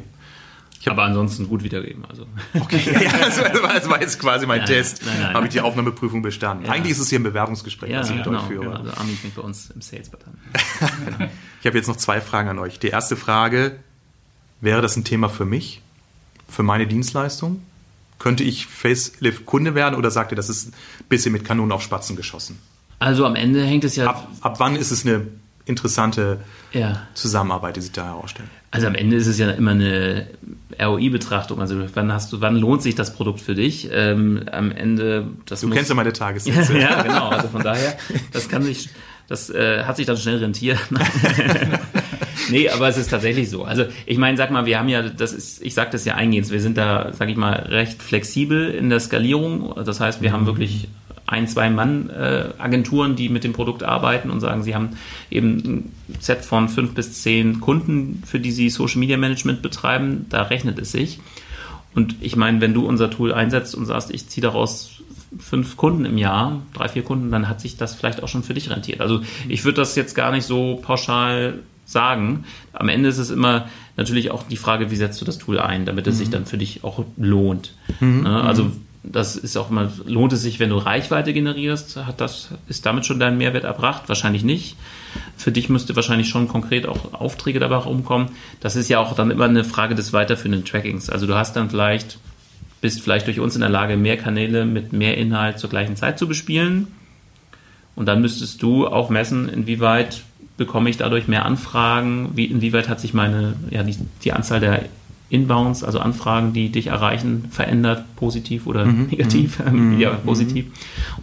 Ich 0.80 0.88
habe 0.88 1.04
ansonsten 1.04 1.48
gut 1.48 1.64
wiedergeben. 1.64 2.06
Also. 2.10 2.26
Okay, 2.60 2.82
ja, 3.04 3.12
also, 3.24 3.44
das 3.44 3.88
war 3.88 4.02
jetzt 4.02 4.20
quasi 4.20 4.48
mein 4.48 4.60
nein, 4.60 4.68
Test. 4.68 5.04
Nein, 5.06 5.22
nein, 5.22 5.34
Habe 5.36 5.46
ich 5.46 5.52
die 5.52 5.62
Aufnahmeprüfung 5.62 6.24
bestanden. 6.24 6.66
Ja. 6.66 6.72
Eigentlich 6.72 6.94
ist 6.94 7.00
es 7.00 7.10
hier 7.10 7.20
ein 7.20 7.24
Bewerbungsgespräch, 7.24 7.92
ja, 7.92 8.00
was 8.00 8.10
ich 8.10 8.16
genau, 8.16 8.32
durchführe. 8.32 8.66
Genau. 8.66 8.78
Also 8.78 8.92
Armin 8.94 9.16
fängt 9.16 9.36
bei 9.36 9.44
uns 9.44 9.70
im 9.70 9.82
Sales-Button. 9.82 10.34
genau. 11.06 11.32
Ich 11.60 11.68
habe 11.68 11.78
jetzt 11.78 11.88
noch 11.88 11.98
zwei 11.98 12.20
Fragen 12.20 12.50
an 12.50 12.58
euch. 12.58 12.80
Die 12.80 12.88
erste 12.88 13.16
Frage, 13.16 13.76
wäre 14.60 14.82
das 14.82 14.96
ein 14.96 15.04
Thema 15.04 15.30
für 15.30 15.46
mich? 15.46 15.84
Für 16.52 16.64
meine 16.64 16.86
Dienstleistung? 16.88 17.62
Könnte 18.20 18.44
ich 18.44 18.68
Facelift-Kunde 18.68 19.74
werden 19.74 19.96
oder 19.96 20.12
sagt 20.12 20.32
ihr, 20.32 20.36
das 20.36 20.50
ist 20.50 20.68
ein 20.68 20.74
bisschen 21.10 21.32
mit 21.32 21.44
Kanonen 21.44 21.72
auf 21.72 21.82
Spatzen 21.82 22.16
geschossen? 22.16 22.60
Also 23.00 23.26
am 23.26 23.36
Ende 23.36 23.64
hängt 23.64 23.84
es 23.84 23.96
ja. 23.96 24.08
Ab, 24.08 24.28
ab 24.42 24.60
wann 24.60 24.76
ist 24.76 24.92
es 24.92 25.06
eine 25.06 25.26
interessante 25.66 26.40
ja. 26.72 27.08
Zusammenarbeit, 27.16 27.78
die 27.78 27.82
sich 27.82 27.92
da 27.92 28.06
herausstellt? 28.06 28.48
Also 28.70 28.88
am 28.88 28.96
Ende 28.96 29.16
ist 29.16 29.28
es 29.28 29.40
ja 29.40 29.50
immer 29.50 29.72
eine 29.72 30.28
ROI-Betrachtung. 30.80 31.60
Also 31.60 31.84
wann 31.96 32.14
hast 32.14 32.32
du, 32.32 32.42
wann 32.42 32.56
lohnt 32.58 32.84
sich 32.84 32.96
das 32.96 33.14
Produkt 33.14 33.42
für 33.42 33.56
dich? 33.56 33.90
Ähm, 33.92 34.44
am 34.52 34.72
Ende, 34.72 35.28
das 35.48 35.62
Du 35.62 35.68
muss, 35.68 35.76
kennst 35.76 35.90
ja 35.90 35.96
meine 35.96 36.14
Tagessätze. 36.14 36.78
ja, 36.80 37.02
genau. 37.02 37.30
Also 37.30 37.48
von 37.48 37.64
daher, 37.64 37.98
das 38.32 38.50
kann 38.50 38.64
sich, 38.64 38.90
das 39.28 39.50
äh, 39.50 39.84
hat 39.84 39.98
sich 39.98 40.06
dann 40.06 40.18
schnell 40.18 40.38
rentiert. 40.38 40.80
nee, 42.52 42.70
aber 42.70 42.88
es 42.88 42.98
ist 42.98 43.10
tatsächlich 43.10 43.50
so. 43.50 43.64
Also 43.64 43.86
ich 44.06 44.18
meine, 44.18 44.38
sag 44.38 44.52
mal, 44.52 44.66
wir 44.66 44.78
haben 44.78 44.90
ja, 44.90 45.02
das 45.02 45.34
ist, 45.34 45.62
ich 45.62 45.74
sage 45.74 45.90
das 45.92 46.06
ja 46.06 46.16
eingehend, 46.16 46.50
wir 46.52 46.62
sind 46.62 46.78
da, 46.78 47.12
sag 47.14 47.30
ich 47.30 47.38
mal, 47.38 47.54
recht 47.54 48.02
flexibel 48.02 48.70
in 48.70 48.90
der 48.90 49.00
Skalierung. 49.00 49.74
Das 49.84 50.00
heißt, 50.00 50.22
wir 50.22 50.32
haben 50.32 50.46
wirklich 50.46 50.88
ein, 51.32 51.48
zwei 51.48 51.70
Mann-Agenturen, 51.70 53.14
äh, 53.14 53.16
die 53.16 53.30
mit 53.30 53.44
dem 53.44 53.54
Produkt 53.54 53.84
arbeiten 53.84 54.30
und 54.30 54.42
sagen, 54.42 54.64
sie 54.64 54.76
haben 54.76 54.90
eben 55.30 55.58
ein 55.58 55.92
Set 56.20 56.44
von 56.44 56.68
fünf 56.68 56.94
bis 56.94 57.22
zehn 57.24 57.62
Kunden, 57.62 58.22
für 58.26 58.40
die 58.40 58.52
sie 58.52 58.70
Social 58.70 59.00
Media 59.00 59.18
Management 59.18 59.62
betreiben. 59.62 60.26
Da 60.30 60.44
rechnet 60.44 60.78
es 60.78 60.92
sich. 60.92 61.20
Und 61.94 62.16
ich 62.22 62.36
meine, 62.36 62.60
wenn 62.62 62.74
du 62.74 62.86
unser 62.86 63.10
Tool 63.10 63.34
einsetzt 63.34 63.76
und 63.76 63.86
sagst, 63.86 64.14
ich 64.14 64.28
ziehe 64.28 64.42
daraus 64.42 65.02
fünf 65.40 65.78
Kunden 65.78 66.04
im 66.06 66.18
Jahr, 66.18 66.62
drei, 66.74 66.90
vier 66.90 67.04
Kunden, 67.04 67.32
dann 67.32 67.48
hat 67.48 67.62
sich 67.62 67.78
das 67.78 67.96
vielleicht 67.96 68.22
auch 68.22 68.28
schon 68.28 68.44
für 68.44 68.54
dich 68.54 68.70
rentiert. 68.70 69.00
Also 69.00 69.22
ich 69.48 69.64
würde 69.64 69.78
das 69.78 69.96
jetzt 69.96 70.16
gar 70.16 70.32
nicht 70.32 70.46
so 70.46 70.80
pauschal 70.82 71.60
sagen. 71.92 72.46
Am 72.74 72.90
Ende 72.90 73.10
ist 73.10 73.18
es 73.18 73.30
immer 73.30 73.68
natürlich 73.98 74.32
auch 74.32 74.44
die 74.44 74.58
Frage, 74.58 74.92
wie 74.92 74.96
setzt 74.96 75.20
du 75.22 75.26
das 75.26 75.38
Tool 75.38 75.60
ein, 75.60 75.86
damit 75.86 76.08
es 76.08 76.16
mhm. 76.16 76.20
sich 76.20 76.30
dann 76.30 76.46
für 76.46 76.58
dich 76.58 76.84
auch 76.84 77.06
lohnt. 77.18 77.74
Mhm. 78.00 78.24
Ne? 78.24 78.42
Also 78.42 78.72
das 79.04 79.36
ist 79.36 79.58
auch 79.58 79.70
mal, 79.70 79.92
lohnt 80.06 80.32
es 80.34 80.42
sich, 80.44 80.60
wenn 80.60 80.70
du 80.70 80.78
Reichweite 80.78 81.34
generierst, 81.34 81.98
hat 81.98 82.22
das, 82.22 82.50
ist 82.68 82.86
damit 82.86 83.06
schon 83.06 83.20
dein 83.20 83.38
Mehrwert 83.38 83.64
erbracht? 83.64 84.04
Wahrscheinlich 84.08 84.44
nicht. 84.44 84.76
Für 85.38 85.52
dich 85.52 85.70
müsste 85.70 85.96
wahrscheinlich 85.96 86.30
schon 86.30 86.48
konkret 86.48 86.86
auch 86.86 87.14
Aufträge 87.14 87.60
dabei 87.60 87.78
rumkommen. 87.78 88.30
Das 88.60 88.76
ist 88.76 88.90
ja 88.90 89.00
auch 89.00 89.16
dann 89.16 89.32
immer 89.32 89.46
eine 89.46 89.64
Frage 89.64 89.96
des 89.96 90.14
weiterführenden 90.14 90.66
Trackings. 90.66 91.10
Also 91.10 91.26
du 91.26 91.36
hast 91.36 91.56
dann 91.56 91.72
vielleicht, 91.72 92.20
bist 92.80 93.02
vielleicht 93.02 93.26
durch 93.26 93.40
uns 93.40 93.56
in 93.56 93.62
der 93.62 93.70
Lage, 93.70 93.98
mehr 93.98 94.18
Kanäle 94.18 94.66
mit 94.66 94.94
mehr 94.94 95.18
Inhalt 95.18 95.58
zur 95.58 95.72
gleichen 95.72 95.96
Zeit 95.96 96.20
zu 96.20 96.28
bespielen. 96.28 96.88
Und 97.96 98.06
dann 98.06 98.22
müsstest 98.22 98.62
du 98.62 98.88
auch 98.88 99.10
messen, 99.10 99.50
inwieweit 99.50 100.22
bekomme 100.62 100.92
ich 100.92 100.98
dadurch 100.98 101.28
mehr 101.28 101.44
Anfragen? 101.44 102.30
Wie, 102.36 102.46
inwieweit 102.46 102.88
hat 102.88 103.00
sich 103.00 103.16
meine, 103.16 103.56
ja, 103.72 103.82
die, 103.82 103.96
die 104.24 104.32
Anzahl 104.32 104.60
der 104.60 104.86
Inbounds, 105.32 105.84
also 105.84 105.98
Anfragen, 105.98 106.54
die 106.54 106.70
dich 106.70 106.86
erreichen, 106.86 107.46
verändert, 107.50 108.06
positiv 108.16 108.68
oder 108.68 108.86
mhm. 108.86 109.08
negativ? 109.08 109.58
Mhm. 109.66 110.00
ja, 110.00 110.12
mhm. 110.12 110.18
positiv. 110.24 110.66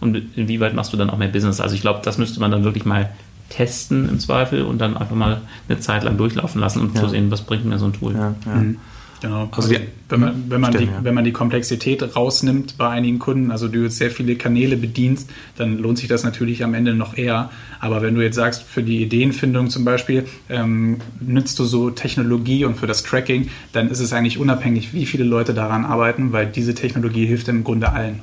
Und 0.01 0.21
inwieweit 0.35 0.73
machst 0.73 0.91
du 0.91 0.97
dann 0.97 1.09
auch 1.09 1.17
mehr 1.17 1.29
Business? 1.29 1.61
Also 1.61 1.73
ich 1.73 1.79
glaube, 1.79 2.01
das 2.03 2.17
müsste 2.17 2.41
man 2.41 2.51
dann 2.51 2.65
wirklich 2.65 2.83
mal 2.83 3.11
testen 3.47 4.09
im 4.09 4.19
Zweifel 4.19 4.63
und 4.63 4.79
dann 4.79 4.97
einfach 4.97 5.15
mal 5.15 5.39
eine 5.69 5.79
Zeit 5.79 6.03
lang 6.03 6.17
durchlaufen 6.17 6.59
lassen, 6.59 6.81
um 6.81 6.93
ja. 6.93 6.99
zu 6.99 7.07
sehen, 7.07 7.31
was 7.31 7.43
bringt 7.43 7.63
mir 7.63 7.79
so 7.79 7.85
ein 7.85 7.93
Tool. 7.93 8.13
Ja, 8.13 8.35
ja. 8.45 8.55
Mhm. 8.55 8.77
Genau. 9.21 9.49
Also, 9.51 9.69
die, 9.69 9.79
wenn, 10.07 10.19
man, 10.19 10.43
wenn, 10.47 10.61
man 10.61 10.71
stimmt, 10.71 10.89
die, 10.89 10.93
ja. 10.93 11.03
wenn 11.03 11.13
man 11.13 11.23
die 11.23 11.31
Komplexität 11.31 12.15
rausnimmt 12.15 12.77
bei 12.77 12.89
einigen 12.89 13.19
Kunden, 13.19 13.51
also 13.51 13.67
du 13.67 13.83
jetzt 13.83 13.97
sehr 13.97 14.11
viele 14.11 14.35
Kanäle 14.35 14.77
bedienst, 14.77 15.29
dann 15.57 15.77
lohnt 15.77 15.97
sich 15.97 16.07
das 16.07 16.23
natürlich 16.23 16.63
am 16.63 16.73
Ende 16.73 16.93
noch 16.93 17.17
eher. 17.17 17.49
Aber 17.79 18.01
wenn 18.01 18.15
du 18.15 18.21
jetzt 18.21 18.35
sagst, 18.35 18.63
für 18.63 18.83
die 18.83 19.01
Ideenfindung 19.01 19.69
zum 19.69 19.83
Beispiel 19.83 20.25
ähm, 20.49 20.99
nützt 21.19 21.59
du 21.59 21.65
so 21.65 21.89
Technologie 21.89 22.65
und 22.65 22.77
für 22.77 22.87
das 22.87 23.03
Tracking, 23.03 23.49
dann 23.73 23.89
ist 23.89 23.99
es 23.99 24.13
eigentlich 24.13 24.37
unabhängig, 24.37 24.93
wie 24.93 25.05
viele 25.05 25.25
Leute 25.25 25.53
daran 25.53 25.85
arbeiten, 25.85 26.31
weil 26.31 26.47
diese 26.47 26.73
Technologie 26.73 27.25
hilft 27.25 27.47
im 27.49 27.63
Grunde 27.63 27.91
allen. 27.91 28.19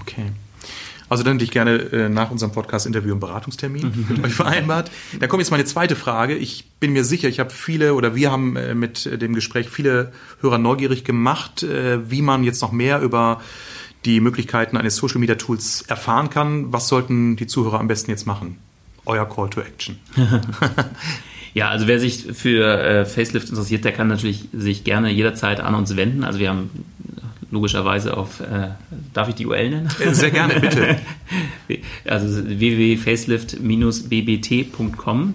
Okay. 0.00 0.26
Also 1.08 1.22
dann 1.24 1.34
hätte 1.34 1.44
ich 1.44 1.50
gerne 1.50 1.76
äh, 1.76 2.08
nach 2.08 2.30
unserem 2.30 2.52
Podcast-Interview 2.52 3.12
einen 3.12 3.20
Beratungstermin 3.20 4.06
mit 4.08 4.24
euch 4.24 4.34
vereinbart. 4.34 4.90
Da 5.18 5.26
kommt 5.26 5.40
jetzt 5.40 5.50
meine 5.50 5.64
zweite 5.64 5.96
Frage. 5.96 6.36
Ich 6.36 6.64
bin 6.80 6.92
mir 6.92 7.04
sicher, 7.04 7.28
ich 7.28 7.40
habe 7.40 7.50
viele 7.50 7.94
oder 7.94 8.14
wir 8.14 8.30
haben 8.30 8.56
äh, 8.56 8.74
mit 8.74 9.20
dem 9.20 9.34
Gespräch 9.34 9.68
viele 9.68 10.12
Hörer 10.40 10.58
neugierig 10.58 11.04
gemacht, 11.04 11.62
äh, 11.62 12.10
wie 12.10 12.22
man 12.22 12.44
jetzt 12.44 12.60
noch 12.62 12.72
mehr 12.72 13.00
über 13.00 13.40
die 14.04 14.20
Möglichkeiten 14.20 14.76
eines 14.76 14.96
Social 14.96 15.18
Media 15.18 15.34
Tools 15.34 15.82
erfahren 15.82 16.30
kann. 16.30 16.72
Was 16.72 16.88
sollten 16.88 17.36
die 17.36 17.46
Zuhörer 17.46 17.80
am 17.80 17.88
besten 17.88 18.10
jetzt 18.10 18.26
machen? 18.26 18.58
Euer 19.06 19.28
Call 19.28 19.50
to 19.50 19.60
Action. 19.60 19.98
Ja, 21.54 21.70
also 21.70 21.88
wer 21.88 21.98
sich 21.98 22.26
für 22.34 22.78
äh, 22.78 23.04
Facelift 23.04 23.48
interessiert, 23.48 23.84
der 23.84 23.92
kann 23.92 24.06
natürlich 24.06 24.48
sich 24.52 24.84
gerne 24.84 25.10
jederzeit 25.10 25.58
an 25.58 25.74
uns 25.74 25.96
wenden. 25.96 26.22
Also 26.22 26.38
wir 26.38 26.50
haben 26.50 26.70
logischerweise 27.50 28.16
auf, 28.16 28.40
äh, 28.40 28.68
darf 29.12 29.28
ich 29.28 29.34
die 29.34 29.44
URL 29.46 29.70
nennen? 29.70 29.88
Äh, 30.00 30.14
sehr 30.14 30.30
gerne, 30.30 30.60
bitte. 30.60 30.96
also 32.04 32.46
www.facelift-bbt.com. 32.46 35.34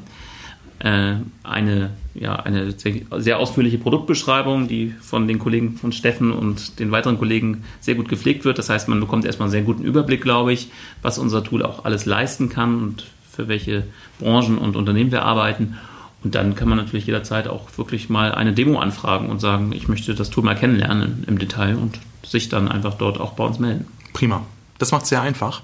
Äh, 0.80 1.16
eine, 1.44 1.92
ja, 2.14 2.36
eine 2.36 2.74
sehr 3.18 3.40
ausführliche 3.40 3.78
Produktbeschreibung, 3.78 4.68
die 4.68 4.94
von 5.02 5.28
den 5.28 5.40
Kollegen 5.40 5.78
von 5.78 5.92
Steffen 5.92 6.32
und 6.32 6.80
den 6.80 6.92
weiteren 6.92 7.18
Kollegen 7.18 7.64
sehr 7.80 7.96
gut 7.96 8.10
gepflegt 8.10 8.46
wird. 8.46 8.58
Das 8.58 8.70
heißt, 8.70 8.90
man 8.90 9.00
bekommt 9.00 9.26
erstmal 9.26 9.48
einen 9.48 9.54
sehr 9.54 9.62
guten 9.64 9.84
Überblick, 9.84 10.22
glaube 10.22 10.54
ich, 10.54 10.70
was 11.02 11.18
unser 11.18 11.44
Tool 11.44 11.64
auch 11.64 11.86
alles 11.86 12.06
leisten 12.06 12.50
kann 12.50 12.82
und 12.82 13.06
für 13.32 13.48
welche 13.48 13.86
Branchen 14.20 14.58
und 14.58 14.76
Unternehmen 14.76 15.12
wir 15.12 15.24
arbeiten. 15.24 15.78
Und 16.24 16.36
dann 16.36 16.56
kann 16.56 16.70
man 16.70 16.78
natürlich 16.78 17.06
jederzeit 17.06 17.48
auch 17.48 17.78
wirklich 17.78 18.10
mal 18.10 18.34
eine 18.34 18.54
Demo 18.54 18.80
anfragen 18.80 19.30
und 19.30 19.40
sagen, 19.40 19.74
ich 19.74 19.88
möchte 19.88 20.16
das 20.16 20.30
Tool 20.30 20.44
mal 20.44 20.56
kennenlernen 20.56 21.26
im 21.28 21.38
Detail 21.38 21.76
und 21.76 22.00
sich 22.26 22.50
dann 22.50 22.68
einfach 22.68 22.94
dort 22.96 23.20
auch 23.20 23.34
bei 23.34 23.44
uns 23.44 23.60
melden. 23.60 23.86
Prima. 24.14 24.46
Das 24.78 24.92
macht 24.92 25.04
es 25.04 25.10
sehr 25.10 25.22
einfach, 25.22 25.62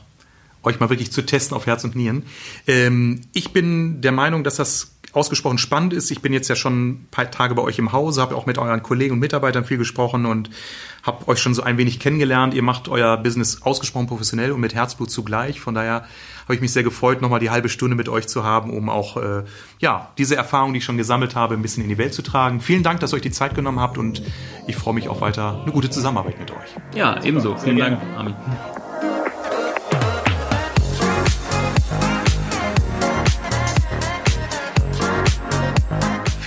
euch 0.64 0.80
mal 0.80 0.90
wirklich 0.90 1.12
zu 1.12 1.26
testen 1.26 1.56
auf 1.56 1.66
Herz 1.66 1.84
und 1.84 1.96
Nieren. 1.96 2.24
Ähm, 2.68 3.22
ich 3.34 3.54
bin 3.54 4.02
der 4.02 4.12
Meinung, 4.12 4.44
dass 4.44 4.58
das 4.58 4.99
ausgesprochen 5.14 5.58
spannend 5.58 5.94
ist. 5.94 6.12
Ich 6.12 6.22
bin 6.22 6.34
jetzt 6.34 6.48
ja 6.48 6.56
schon 6.56 6.90
ein 6.90 7.08
paar 7.12 7.30
Tage 7.32 7.56
bei 7.56 7.62
euch 7.62 7.80
im 7.80 7.92
Hause, 7.92 8.22
habe 8.22 8.36
auch 8.36 8.46
mit 8.46 8.58
euren 8.58 8.84
Kollegen 8.84 9.14
und 9.14 9.20
Mitarbeitern 9.20 9.66
viel 9.66 9.78
gesprochen 9.78 10.26
und 10.26 10.50
habe 11.04 11.28
euch 11.28 11.40
schon 11.40 11.54
so 11.54 11.64
ein 11.64 11.78
wenig 11.78 12.00
kennengelernt. 12.00 12.54
Ihr 12.54 12.64
macht 12.64 12.88
euer 12.88 13.18
Business 13.18 13.62
ausgesprochen 13.64 14.08
professionell 14.08 14.52
und 14.52 14.60
mit 14.60 14.76
Herzblut 14.76 15.10
zugleich. 15.10 15.60
Von 15.60 15.74
daher 15.74 16.06
habe 16.44 16.56
ich 16.56 16.62
mich 16.62 16.74
sehr 16.74 16.84
gefreut, 16.84 17.22
nochmal 17.22 17.40
die 17.40 17.50
halbe 17.50 17.70
Stunde 17.70 17.96
mit 17.96 18.10
euch 18.10 18.28
zu 18.28 18.44
haben, 18.44 18.72
um 18.72 18.90
auch 18.90 19.18
äh, 19.18 19.44
ja 19.80 20.10
diese 20.18 20.36
Erfahrung, 20.36 20.74
die 20.74 20.80
ich 20.80 20.86
schon 20.86 20.98
gesammelt 20.98 21.36
habe, 21.36 21.54
ein 21.54 21.62
bisschen 21.62 21.84
in 21.84 21.90
die 21.90 21.98
Welt 21.98 22.14
zu 22.14 22.22
tragen. 22.22 22.60
Vielen 22.60 22.84
Dank, 22.84 23.00
dass 23.00 23.14
ihr 23.14 23.18
euch 23.18 23.22
die 23.22 23.32
Zeit 23.32 23.56
genommen 23.56 23.80
habt 23.80 23.98
und 23.98 24.22
ich 24.68 24.76
freue 24.76 24.94
mich 24.94 25.10
auch 25.10 25.22
weiter 25.22 25.62
eine 25.62 25.72
gute 25.72 25.90
Zusammenarbeit 25.90 26.40
mit 26.40 26.52
euch. 26.52 26.76
Ja, 26.96 27.24
ebenso. 27.24 27.56
Vielen 27.58 27.78
Dank, 27.78 28.00
Armin. 28.18 28.36